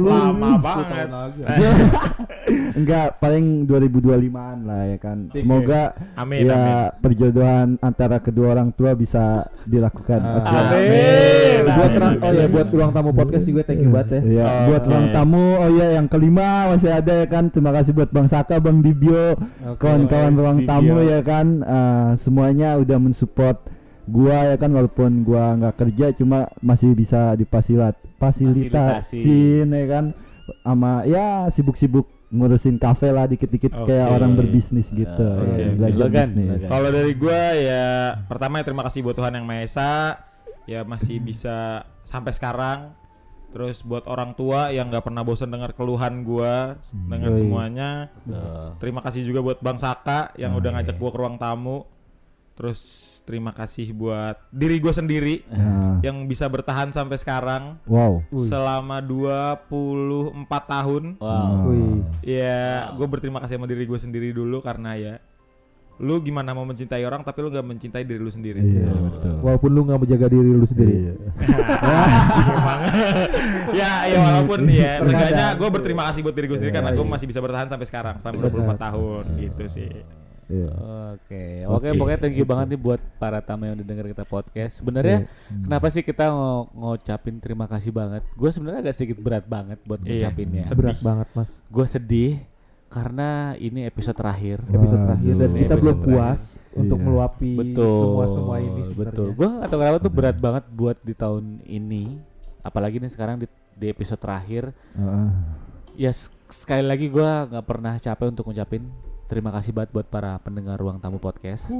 Lama 0.02 0.52
banget. 0.58 1.08
Enggak, 2.78 3.20
paling 3.20 3.68
2025-an 3.68 4.58
lah 4.64 4.82
ya 4.88 4.98
kan. 4.98 5.18
Semoga 5.32 5.92
Amin, 6.16 6.48
ya 6.48 6.56
amin. 6.56 7.00
perjodohan 7.00 7.68
antara 7.80 8.18
kedua 8.18 8.52
orang 8.52 8.72
tua 8.72 8.94
bisa 8.94 9.44
dilakukan. 9.66 10.20
Oke. 10.40 10.48
Amin. 10.50 11.60
buat 11.62 11.92
Amin, 11.92 12.00
ra- 12.00 12.08
amin, 12.10 12.24
oh 12.24 12.32
ya 12.32 12.40
amin. 12.42 12.52
buat 12.52 12.68
ruang 12.70 12.92
tamu 12.92 13.12
podcast 13.12 13.46
juga 13.46 13.62
thank 13.64 13.84
you 13.84 13.92
banget 13.92 14.24
ya. 14.24 14.41
Iya, 14.42 14.50
Oke. 14.50 14.66
buat 14.68 14.84
ruang 14.90 15.08
tamu. 15.12 15.46
Oh 15.58 15.70
ya, 15.70 15.88
yang 15.96 16.08
kelima 16.08 16.48
masih 16.68 16.90
ada 16.90 17.14
ya 17.14 17.28
kan. 17.30 17.48
Terima 17.48 17.70
kasih 17.70 17.94
buat 17.94 18.10
Bang 18.10 18.26
Saka, 18.26 18.58
Bang 18.58 18.82
Dibio, 18.82 19.38
kawan-kawan 19.78 20.34
Mas 20.34 20.40
ruang 20.42 20.58
Dibio. 20.60 20.70
tamu 20.70 20.98
ya 21.02 21.20
kan. 21.22 21.48
Eh, 21.62 22.10
semuanya 22.18 22.76
udah 22.76 22.98
mensupport 22.98 23.58
gua 24.02 24.50
ya 24.50 24.58
kan 24.58 24.74
walaupun 24.74 25.22
gua 25.22 25.56
nggak 25.56 25.76
kerja 25.78 26.12
cuma 26.12 26.50
masih 26.60 26.92
bisa 26.92 27.38
difasilat 27.38 27.96
fasilitasin 28.18 29.68
ya 29.70 29.86
kan 29.88 30.06
sama 30.66 31.06
ya 31.06 31.48
sibuk-sibuk 31.48 32.10
ngurusin 32.32 32.80
kafe 32.80 33.12
lah 33.12 33.28
dikit-dikit 33.28 33.72
kayak 33.72 34.08
Oke. 34.08 34.16
orang 34.16 34.32
berbisnis 34.36 34.88
gitu 34.90 35.06
Oke, 35.12 35.52
ya, 35.54 35.68
oke. 35.68 35.76
belajar 35.78 36.00
Logan, 36.00 36.28
bisnis. 36.32 36.62
Kalau 36.66 36.90
dari 36.90 37.14
gua 37.14 37.42
ya 37.54 37.86
pertama 38.26 38.54
ya 38.60 38.64
terima 38.66 38.84
kasih 38.88 39.00
buat 39.04 39.16
Tuhan 39.16 39.36
yang 39.36 39.46
Maha 39.46 39.64
Esa 39.64 39.92
ya 40.64 40.82
masih 40.84 41.20
bisa 41.20 41.84
sampai 42.02 42.32
sekarang. 42.32 42.96
Terus 43.52 43.84
buat 43.84 44.08
orang 44.08 44.32
tua 44.34 44.72
yang 44.72 44.88
nggak 44.88 45.04
pernah 45.12 45.28
bosan 45.28 45.52
dengar 45.52 45.76
keluhan 45.76 46.24
gua 46.24 46.80
dengan 46.92 47.36
Yoi. 47.36 47.40
semuanya. 47.40 47.90
Terima 48.80 49.04
kasih 49.04 49.28
juga 49.28 49.44
buat 49.44 49.60
Bang 49.60 49.76
Saka 49.78 50.32
yang 50.40 50.56
udah 50.56 50.80
ngajak 50.80 50.96
gua 50.96 51.12
ke 51.12 51.20
ruang 51.20 51.36
tamu. 51.36 51.84
Terus 52.56 52.80
terima 53.28 53.52
kasih 53.54 53.94
buat 53.94 54.38
diri 54.50 54.82
gua 54.82 54.92
sendiri 54.92 55.46
Nah, 55.48 56.02
yang 56.02 56.26
bisa 56.26 56.50
bertahan 56.50 56.90
sampai 56.90 57.18
sekarang 57.22 57.78
wow 57.86 58.18
Wih. 58.34 58.48
selama 58.50 58.98
24 59.00 60.64
tahun. 60.68 61.04
Wow. 61.22 61.70
Wih. 61.70 62.02
Ya, 62.26 62.90
gue 62.94 63.08
berterima 63.08 63.42
kasih 63.42 63.58
sama 63.58 63.70
diri 63.70 63.86
gue 63.86 64.00
sendiri 64.00 64.30
dulu 64.34 64.62
karena 64.62 64.98
ya 64.98 65.14
lu 65.98 66.18
gimana 66.18 66.52
mau 66.52 66.64
mencintai 66.64 67.02
orang 67.02 67.22
tapi 67.22 67.40
lu 67.40 67.50
gak 67.50 67.62
mencintai 67.64 68.02
diri 68.02 68.18
lu 68.18 68.28
sendiri. 68.28 68.58
iya 68.58 68.86
Betul. 68.86 69.02
betul 69.06 69.34
Walaupun 69.42 69.70
lu 69.70 69.82
nggak 69.84 70.00
menjaga 70.00 70.28
diri 70.28 70.50
lu 70.50 70.64
sendiri. 70.64 70.94
Iya. 70.96 71.14
Emang. 72.52 72.80
ya, 73.72 73.92
ya 74.06 74.18
walaupun 74.20 74.60
ya 74.64 74.98
Terkadang. 74.98 75.04
seenggaknya 75.04 75.46
gue 75.54 75.70
berterima 75.70 76.04
kasih 76.08 76.20
buat 76.22 76.34
diri 76.34 76.48
gue 76.48 76.58
sendiri 76.58 76.72
Iya, 76.72 76.78
karena 76.80 76.92
gue 76.92 77.04
iya. 77.04 77.12
masih 77.12 77.26
bisa 77.26 77.40
bertahan 77.40 77.68
sampai 77.68 77.86
sekarang 77.86 78.16
sampai 78.18 78.38
Benar. 78.40 78.78
24 78.78 78.86
tahun 78.86 79.24
gitu 79.40 79.64
sih. 79.68 79.92
Iya. 80.48 80.68
Oke, 81.14 81.44
oke, 81.64 81.88
pokoknya 81.96 82.20
thank 82.20 82.36
you 82.36 82.44
banget 82.44 82.66
nih 82.70 82.82
buat 82.82 83.00
para 83.16 83.40
tamu 83.40 83.64
yang 83.64 83.76
udah 83.78 83.88
denger 83.88 84.06
kita 84.10 84.26
podcast. 84.26 84.74
Sebenarnya 84.78 85.24
kenapa 85.48 85.88
sih 85.88 86.02
kita 86.02 86.28
ngo 86.28 86.68
ngocapin 86.74 87.40
terima 87.40 87.66
kasih 87.66 87.90
banget? 87.90 88.20
Gue 88.34 88.52
sebenarnya 88.52 88.84
agak 88.84 88.96
sedikit 88.96 89.18
berat 89.18 89.46
banget 89.46 89.80
buat 89.82 90.02
Iya, 90.02 90.28
ngucapinnya. 90.28 90.64
sedih. 90.66 90.76
Berat 90.78 91.00
banget 91.00 91.28
mas. 91.32 91.50
Gue 91.66 91.86
sedih 91.86 92.32
karena 92.92 93.30
ini 93.56 93.88
episode 93.88 94.14
terakhir. 94.14 94.60
Episode 94.68 95.02
terakhir 95.08 95.34
dan 95.40 95.50
kita 95.56 95.76
belum 95.80 95.98
terakhir. 95.98 96.12
puas 96.12 96.42
untuk 96.76 96.98
Iya. 97.00 97.06
meluapi 97.08 97.54
Betul. 97.56 97.96
semua 98.04 98.26
semua 98.28 98.56
ini. 98.60 98.82
Betul. 98.84 98.92
sebenarnya. 98.92 99.32
Gue 99.34 99.48
gak 99.56 99.68
tahu 99.72 99.80
kenapa 99.80 99.98
tuh 99.98 100.12
berat 100.12 100.38
banget 100.38 100.64
buat 100.70 100.98
di 101.00 101.14
tahun 101.16 101.44
ini. 101.64 102.04
Apalagi 102.62 103.00
nih 103.00 103.10
sekarang 103.10 103.40
di, 103.40 103.48
di 103.74 103.88
episode 103.88 104.20
terakhir. 104.20 104.76
Heeh. 104.94 105.30
Ya 105.96 106.12
sekali 106.48 106.84
lagi 106.84 107.08
gue 107.08 107.24
nggak 107.24 107.64
pernah 107.64 107.96
capek 107.96 108.28
untuk 108.28 108.48
ngucapin 108.48 108.84
terima 109.26 109.48
kasih 109.50 109.72
banget 109.72 109.92
buat 109.92 110.08
para 110.08 110.36
pendengar 110.40 110.76
ruang 110.76 111.00
tamu 111.00 111.16
podcast. 111.16 111.72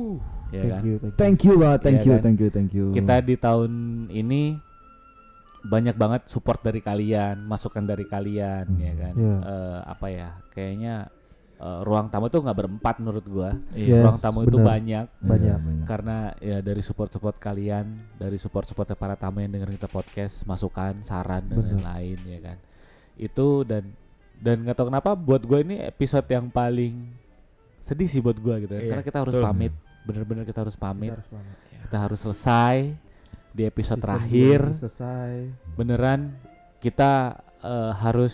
Ya 0.50 0.64
thank 0.64 0.72
kan? 0.72 0.82
you, 0.82 0.96
thank 0.96 1.12
you. 1.12 1.20
Thank 1.20 1.40
you 1.44 1.54
banget, 1.56 1.80
thank 1.84 2.00
Iya 2.00 2.08
you, 2.08 2.14
kan? 2.16 2.22
thank 2.24 2.40
you, 2.40 2.50
thank 2.50 2.72
you. 2.72 2.86
Kita 2.92 3.16
di 3.20 3.36
tahun 3.36 3.72
ini 4.10 4.56
banyak 5.62 5.94
banget 5.94 6.22
support 6.26 6.60
dari 6.60 6.80
kalian, 6.80 7.46
masukan 7.46 7.84
dari 7.84 8.04
kalian, 8.04 8.66
Hmm. 8.68 8.82
ya 8.82 8.94
kan? 8.96 9.14
Iya. 9.14 9.36
Eh, 9.42 9.80
apa 9.86 10.08
ya? 10.08 10.30
Kayaknya 10.50 10.96
eh, 11.58 11.82
ruang 11.86 12.10
tamu 12.10 12.26
tuh 12.26 12.42
nggak 12.42 12.58
berempat 12.58 12.96
menurut 12.98 13.22
gua. 13.24 13.54
Yes, 13.72 14.02
ruang 14.02 14.18
tamu 14.18 14.40
itu 14.44 14.58
bener. 14.58 14.66
banyak 14.66 15.06
banyak. 15.22 15.60
Iya, 15.62 15.86
karena 15.86 16.18
ya 16.42 16.58
dari 16.58 16.82
support-support 16.82 17.38
kalian, 17.38 17.86
dari 18.18 18.42
support-support 18.42 18.90
para 18.98 19.14
tamu 19.14 19.40
yang 19.40 19.54
dengerin 19.54 19.78
kita 19.78 19.86
podcast, 19.86 20.42
masukan, 20.44 21.06
saran 21.06 21.46
dan 21.46 21.62
lain-lain 21.62 22.18
ya 22.26 22.40
kan. 22.42 22.58
Itu 23.14 23.62
dan 23.62 23.94
dan 24.42 24.66
nggak 24.66 24.74
tahu 24.74 24.90
kenapa 24.90 25.14
buat 25.14 25.46
gue 25.46 25.62
ini 25.62 25.78
episode 25.86 26.26
yang 26.26 26.50
paling 26.50 27.14
sedih 27.78 28.10
sih 28.10 28.26
buat 28.26 28.42
gue 28.42 28.66
gitu. 28.66 28.74
Iya, 28.74 28.90
Karena 28.90 29.04
kita 29.06 29.18
harus 29.22 29.36
betul. 29.38 29.46
pamit, 29.46 29.74
bener-bener 30.02 30.44
kita 30.50 30.66
harus 30.66 30.74
pamit. 30.74 31.14
Kita 31.14 31.22
harus 31.22 31.30
pamit. 31.30 31.56
Kita 31.78 31.98
harus 32.02 32.20
selesai 32.20 32.76
di 33.52 33.64
episode 33.64 34.00
Season 34.00 34.04
terakhir. 34.04 34.60
selesai. 34.80 35.32
Beneran 35.76 36.36
kita 36.78 37.36
eh, 37.60 37.92
harus 37.94 38.34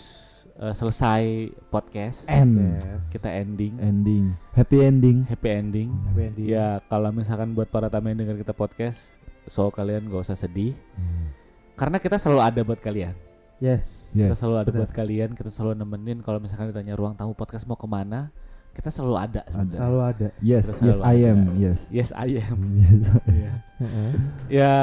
eh, 0.56 0.72
selesai 0.72 1.22
podcast. 1.68 2.26
End. 2.26 2.78
Kita 3.08 3.28
ending, 3.28 3.78
ending, 3.78 4.24
happy 4.52 4.78
ending. 4.80 5.26
happy 5.26 5.50
ending. 5.50 5.88
Happy 6.08 6.22
ending. 6.24 6.46
Ya 6.46 6.78
kalau 6.86 7.10
misalkan 7.10 7.52
buat 7.52 7.66
para 7.66 7.86
tamu 7.86 8.08
yang 8.08 8.18
dengar 8.18 8.36
kita 8.36 8.52
podcast, 8.52 8.98
so 9.46 9.68
kalian 9.68 10.06
gak 10.06 10.22
usah 10.24 10.38
sedih, 10.38 10.74
karena 11.74 11.98
kita 11.98 12.16
selalu 12.16 12.40
ada 12.42 12.60
buat 12.62 12.78
kalian. 12.78 13.14
Yes. 13.58 14.14
Kita 14.14 14.30
Yes. 14.30 14.38
selalu 14.38 14.56
ada 14.56 14.70
benar. 14.70 14.78
buat 14.78 14.90
kalian, 14.94 15.30
kita 15.34 15.50
selalu 15.50 15.82
nemenin. 15.82 16.22
Kalau 16.22 16.38
misalkan 16.38 16.70
ditanya 16.70 16.94
ruang 16.94 17.18
tamu 17.18 17.34
podcast 17.34 17.66
mau 17.66 17.74
ke 17.74 17.90
mana, 17.90 18.30
kita 18.70 18.86
selalu 18.86 19.16
ada. 19.18 19.42
sebenarnya. 19.50 19.78
Selalu 19.82 19.98
ada. 19.98 20.28
Yes, 20.38 20.64
Terus 20.64 20.78
yes, 20.78 20.96
selalu 20.96 21.10
I 21.10 21.18
am, 21.26 21.38
ada. 21.38 21.52
yes. 21.58 21.80
Yes, 21.90 22.10
I 22.14 22.28
am. 22.38 22.58
Yes. 22.78 23.04
Heeh. 23.78 24.10
ya, 24.46 24.74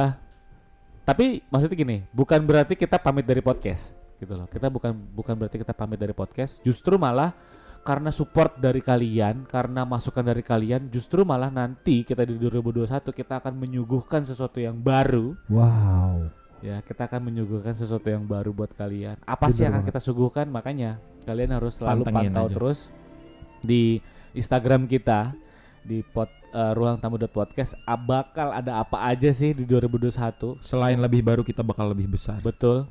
tapi 1.05 1.45
maksudnya 1.53 1.77
gini, 1.77 1.97
bukan 2.09 2.41
berarti 2.41 2.73
kita 2.73 2.97
pamit 2.97 3.29
dari 3.29 3.45
podcast, 3.45 3.93
gitu 4.17 4.33
loh. 4.33 4.49
Kita 4.49 4.73
bukan 4.73 4.91
bukan 5.13 5.37
berarti 5.37 5.61
kita 5.61 5.71
pamit 5.77 6.01
dari 6.01 6.17
podcast. 6.17 6.65
Justru 6.65 6.97
malah 6.97 7.31
karena 7.85 8.09
support 8.09 8.57
dari 8.57 8.81
kalian, 8.81 9.45
karena 9.45 9.85
masukan 9.85 10.25
dari 10.25 10.41
kalian, 10.41 10.89
justru 10.89 11.21
malah 11.21 11.53
nanti 11.53 12.01
kita 12.01 12.25
di 12.25 12.41
2021 12.41 13.13
kita 13.13 13.37
akan 13.37 13.53
menyuguhkan 13.53 14.25
sesuatu 14.25 14.57
yang 14.57 14.81
baru. 14.81 15.37
Wow. 15.45 16.33
Ya, 16.65 16.81
kita 16.81 17.05
akan 17.05 17.29
menyuguhkan 17.29 17.77
sesuatu 17.77 18.09
yang 18.09 18.25
baru 18.25 18.49
buat 18.49 18.73
kalian. 18.73 19.21
Apa 19.21 19.53
sih 19.53 19.61
yang 19.61 19.77
Bener 19.77 19.85
akan 19.85 19.89
kita 19.93 20.01
suguhkan? 20.01 20.49
Makanya 20.49 20.97
kalian 21.29 21.53
harus 21.53 21.77
selalu 21.77 22.09
Pantengin 22.09 22.33
pantau 22.33 22.45
aja. 22.49 22.53
terus 22.57 22.79
di 23.61 24.01
Instagram 24.33 24.89
kita 24.89 25.37
di 25.85 26.01
pot 26.01 26.29
eh, 26.55 26.71
ruang 26.71 26.95
tamu 26.95 27.19
podcast 27.19 27.75
Ah, 27.83 27.99
bakal 27.99 28.55
ada 28.55 28.79
apa 28.79 29.03
aja 29.03 29.27
sih 29.29 29.51
di 29.51 29.67
2021 29.67 30.63
Selain 30.63 30.95
lebih 30.95 31.19
baru 31.19 31.43
kita 31.43 31.59
bakal 31.59 31.91
lebih 31.91 32.07
besar. 32.07 32.39
betul 32.39 32.87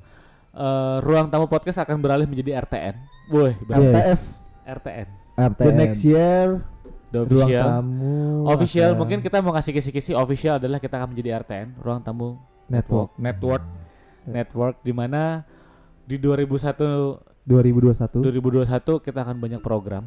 Eh, 0.55 0.97
ruang 1.03 1.27
tamu 1.27 1.51
podcast 1.51 1.83
akan 1.83 1.99
beralih 1.99 2.31
menjadi 2.31 2.63
RTN 2.63 2.95
Woi, 3.27 3.51
Yes. 3.51 3.67
bener. 3.67 4.15
RTN 4.79 5.09
RTN. 5.35 5.67
The 5.67 5.73
next 5.75 6.03
year 6.07 6.63
The 7.11 7.27
ruang 7.27 7.51
official 7.51 7.67
tamu 7.67 8.15
official 8.47 8.91
akan 8.95 8.99
mungkin 9.03 9.19
kita 9.19 9.43
mau 9.43 9.51
ngasih 9.51 9.73
kisi-kisi 9.75 10.15
official 10.15 10.63
adalah 10.63 10.79
kita 10.79 10.95
akan 10.95 11.11
menjadi 11.11 11.43
RTN 11.43 11.69
ruang 11.83 11.99
tamu 12.07 12.39
network 12.71 13.19
Network 13.19 13.65
network 14.31 14.77
di 14.87 14.95
mana 14.95 15.43
di 16.07 16.23
2001 16.23 17.19
2021. 17.45 18.25
2021 18.25 19.05
kita 19.05 19.19
akan 19.21 19.37
banyak 19.37 19.61
program. 19.61 20.07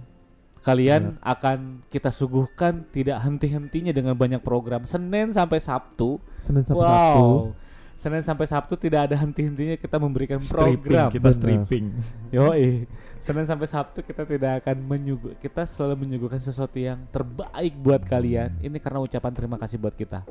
Kalian 0.66 1.18
akan 1.22 1.88
kita 1.88 2.10
suguhkan 2.12 2.86
tidak 2.90 3.24
henti-hentinya 3.24 3.94
dengan 3.94 4.14
banyak 4.18 4.42
program 4.44 4.84
Senin 4.84 5.32
sampai 5.32 5.62
Sabtu. 5.62 6.22
Senin 6.44 6.64
sampai 6.66 6.86
Sabtu. 6.86 7.24
wow. 7.24 7.52
Senin 7.98 8.22
sampai 8.22 8.46
Sabtu 8.46 8.78
tidak 8.78 9.10
ada 9.10 9.18
henti-hentinya 9.18 9.74
kita 9.74 9.98
memberikan 9.98 10.38
stripping, 10.38 10.86
program. 10.86 11.10
kita 11.10 11.30
Bener. 11.34 11.38
stripping. 11.42 11.86
Yoi. 12.30 12.86
Senin 13.18 13.46
sampai 13.50 13.66
Sabtu 13.66 14.06
kita 14.06 14.22
tidak 14.30 14.62
akan 14.62 14.78
menyuguh 14.86 15.34
kita 15.42 15.66
selalu 15.66 16.06
menyuguhkan 16.06 16.38
sesuatu 16.38 16.78
yang 16.78 17.10
terbaik 17.10 17.74
buat 17.82 18.06
kalian. 18.06 18.62
Ini 18.62 18.78
karena 18.78 19.02
ucapan 19.02 19.34
terima 19.34 19.58
kasih 19.58 19.82
buat 19.82 19.98
kita. 19.98 20.22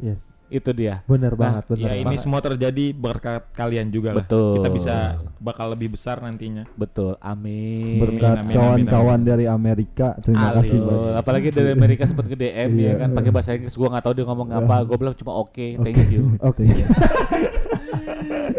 Yes. 0.00 0.32
Itu 0.48 0.72
dia. 0.72 1.06
Benar 1.06 1.32
Nah, 1.32 1.38
banget, 1.38 1.64
benar. 1.68 1.86
Ya 1.86 1.94
ini 1.94 2.16
semua 2.16 2.40
terjadi 2.40 2.90
berkat 2.90 3.46
kalian 3.52 3.86
juga 3.86 4.10
lah. 4.10 4.26
Betul. 4.26 4.58
Kita 4.58 4.68
bisa 4.68 4.94
bakal 5.38 5.70
lebih 5.70 5.94
besar 5.94 6.18
nantinya. 6.18 6.66
Betul. 6.74 7.14
Amin. 7.22 8.02
Berkat 8.02 8.50
kawan-kawan 8.50 9.20
dari 9.22 9.46
Amerika, 9.46 10.18
terima 10.18 10.50
Aduh. 10.50 10.58
kasih 10.58 10.78
banyak. 10.80 11.14
Apalagi 11.16 11.48
dari 11.50 11.70
Amerika 11.70 12.02
sempat 12.02 12.26
ke 12.26 12.34
DM 12.34 12.70
ya 12.74 12.82
Iya. 12.82 12.92
kan 12.98 13.08
pakai 13.14 13.30
bahasa 13.30 13.54
Inggris 13.54 13.76
gua 13.76 13.94
nggak 13.94 14.02
tahu 14.02 14.14
dia 14.16 14.26
ngomong 14.26 14.48
apa. 14.50 14.74
Gua 14.82 14.96
bilang 14.96 15.14
cuma 15.14 15.32
oke, 15.36 15.66
thank 15.78 16.10
you. 16.10 16.34
Oke. 16.50 16.64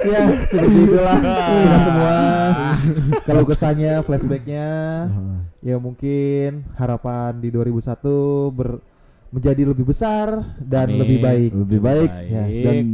ya, 0.01 0.21
seperti 0.45 0.77
itulah 0.81 1.17
kita 1.59 1.77
semua. 1.81 2.17
Kalau 3.21 3.43
kesannya, 3.43 3.93
flashbacknya, 4.01 4.67
ya 5.59 5.75
mungkin 5.77 6.65
harapan 6.73 7.37
di 7.37 7.49
2001 7.49 7.99
ber 8.49 8.79
menjadi 9.31 9.63
lebih 9.65 9.85
besar 9.85 10.27
dan 10.59 10.87
Amin. 10.87 10.99
lebih 10.99 11.17
baik 11.19 11.51
Lebih 11.57 11.79
baik 11.79 12.09
Ya, 12.27 12.43
Baik. 12.43 12.63
dan 12.63 12.85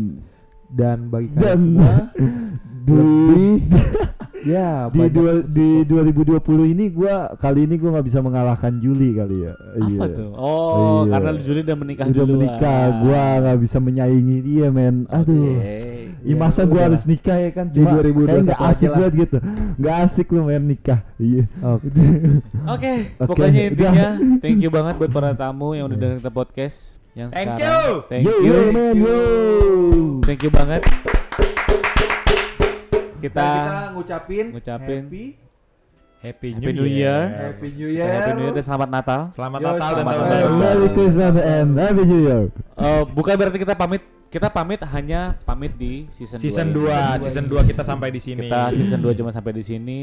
dan 0.69 0.97
bagi 1.08 1.28
kalian 1.30 1.43
Dan- 1.43 1.63
semua 1.63 1.95
di 2.88 2.95
lebih 2.95 3.56
ya 4.47 4.88
di 4.88 4.95
banyak 4.95 5.12
dua, 5.12 5.32
di 5.43 5.67
support. 5.84 6.39
2020 6.63 6.71
ini 6.71 6.86
gua 6.88 7.15
kali 7.36 7.67
ini 7.67 7.76
gua 7.76 7.89
nggak 7.93 8.08
bisa 8.08 8.19
mengalahkan 8.23 8.80
Juli 8.80 9.12
kali 9.12 9.43
ya. 9.43 9.54
Apa 9.76 10.06
tuh? 10.08 10.30
Oh, 10.34 11.04
Iya. 11.04 11.12
karena 11.12 11.30
Juli 11.38 11.60
udah 11.62 11.78
menikah 11.78 12.06
Udah 12.06 12.15
duluan. 12.15 12.32
menikah, 12.39 12.82
gua 13.02 13.23
nggak 13.43 13.58
bisa 13.60 13.78
menyaingi 13.78 14.38
dia, 14.39 14.67
men. 14.69 15.04
Aduh. 15.08 15.36
Oke. 15.36 15.67
Ya, 16.23 16.34
Ya, 16.34 16.36
masa 16.36 16.63
lah. 16.65 16.84
harus 16.84 17.04
nikah 17.04 17.38
ya 17.38 17.52
kan? 17.52 17.65
Di 17.69 17.78
Cuma 17.78 17.91
2021 17.93 18.26
kayak 18.26 18.41
nggak 18.41 18.58
aja 18.58 18.67
asik 18.69 18.89
banget 18.89 19.13
gitu. 19.15 19.38
Nggak 19.78 19.95
asik 20.02 20.28
lu 20.28 20.39
main 20.43 20.63
nikah. 20.63 21.00
Iya. 21.17 21.43
Oke. 21.62 21.88
Oke, 22.73 22.91
pokoknya 23.17 23.47
udah. 23.52 23.69
intinya 23.69 24.08
thank 24.39 24.60
you 24.60 24.71
banget 24.71 24.93
buat 24.97 25.12
para 25.12 25.32
tamu 25.34 25.71
yang 25.71 25.88
udah 25.88 25.97
dengerin 25.97 26.19
kita 26.19 26.32
podcast 26.32 26.78
yang 27.13 27.30
Thank 27.32 27.58
sekarang. 27.58 27.63
you. 27.63 27.88
Thank 28.08 28.23
yo, 28.23 28.34
you. 28.38 28.47
yo, 28.47 28.60
man, 28.69 28.95
yo. 28.95 29.17
Thank 30.23 30.41
you 30.43 30.52
banget. 30.52 30.84
Kita 33.18 33.42
Dan 33.42 33.54
kita 33.58 33.78
ngucapin 33.94 34.46
ngucapin 34.54 35.02
happy, 35.06 35.26
Happy, 36.18 36.50
Happy 36.50 36.72
New 36.74 36.90
Year. 36.90 37.20
happy 37.54 37.70
New 37.78 37.90
Happy 37.94 37.94
Year. 37.94 38.34
New 38.34 38.44
Year 38.44 38.54
dan 38.54 38.66
selamat 38.66 38.90
Natal. 38.90 39.20
Selamat 39.32 39.60
Yo, 39.62 39.66
Natal 39.68 39.78
dan 39.78 39.86
selamat 39.94 40.02
tahun 40.10 40.26
Natal. 40.26 40.34
baru. 40.34 40.56
Merry 40.58 40.88
Christmas 40.92 41.34
and 41.38 41.70
Happy 41.78 42.04
New 42.04 42.22
Year. 42.22 42.42
Eh, 42.74 43.04
bukan 43.08 43.34
berarti 43.38 43.58
kita 43.58 43.74
pamit, 43.74 44.02
kita 44.28 44.48
pamit 44.50 44.80
hanya 44.84 45.22
pamit 45.44 45.74
di 45.74 45.94
season 46.10 46.38
2. 46.38 46.42
Season 46.42 46.68
2, 46.74 47.22
season 47.22 47.46
2 47.46 47.62
kita 47.64 47.84
sampai 47.86 48.10
di 48.10 48.18
sini. 48.20 48.42
Kita 48.44 48.62
season 48.74 49.00
2 49.00 49.14
cuma 49.14 49.30
sampai 49.30 49.54
di 49.54 49.64
sini. 49.64 50.00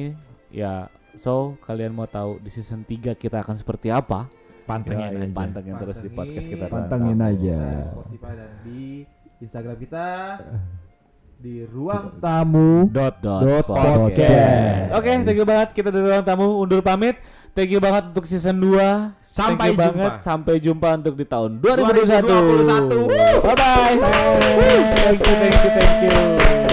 Ya, 0.55 0.87
so 1.15 1.59
kalian 1.61 1.91
mau 1.91 2.07
tahu 2.07 2.39
di 2.39 2.49
season 2.49 2.83
3 2.83 3.15
kita 3.15 3.43
akan 3.43 3.55
seperti 3.55 3.91
apa? 3.91 4.31
pantengin 4.65 5.13
Ya, 5.13 5.29
aja. 5.29 5.35
pantengin 5.35 5.75
terus 5.77 5.99
di 5.99 6.09
podcast 6.09 6.47
kita. 6.47 6.65
Pantengin 6.69 7.19
aja. 7.21 7.59
Di 7.61 7.85
Spotify 7.85 8.33
dan 8.33 8.51
di 8.65 8.81
Instagram 9.37 9.77
kita 9.77 10.07
di 11.45 11.61
ruang 11.69 12.17
tamu 12.25 12.89
dot 12.89 13.21
dot, 13.21 13.45
Dot 13.45 13.69
podcast. 13.69 14.01
podcast. 14.01 14.89
Oke, 14.97 15.11
thank 15.13 15.37
you 15.37 15.45
banget 15.45 15.69
kita 15.77 15.93
dari 15.93 16.09
ruang 16.09 16.25
tamu 16.25 16.57
undur 16.57 16.81
pamit. 16.81 17.21
Thank 17.53 17.69
you 17.69 17.85
banget 17.85 18.17
untuk 18.17 18.25
season 18.25 18.57
2. 18.65 18.81
Sampai 19.21 19.77
thank 19.77 19.77
you 19.77 19.77
jumpa. 19.77 19.85
banget 19.93 20.13
sampai 20.25 20.55
jumpa 20.57 20.89
untuk 21.05 21.15
di 21.21 21.29
tahun 21.29 21.61
2021. 21.61 22.25
2021. 22.65 23.45
Bye 23.45 23.57
bye. 23.61 23.95
Thank 25.05 25.21
you, 25.21 25.35
thank 25.37 25.59
you, 25.61 25.71
thank 25.77 25.97
you. 26.09 26.64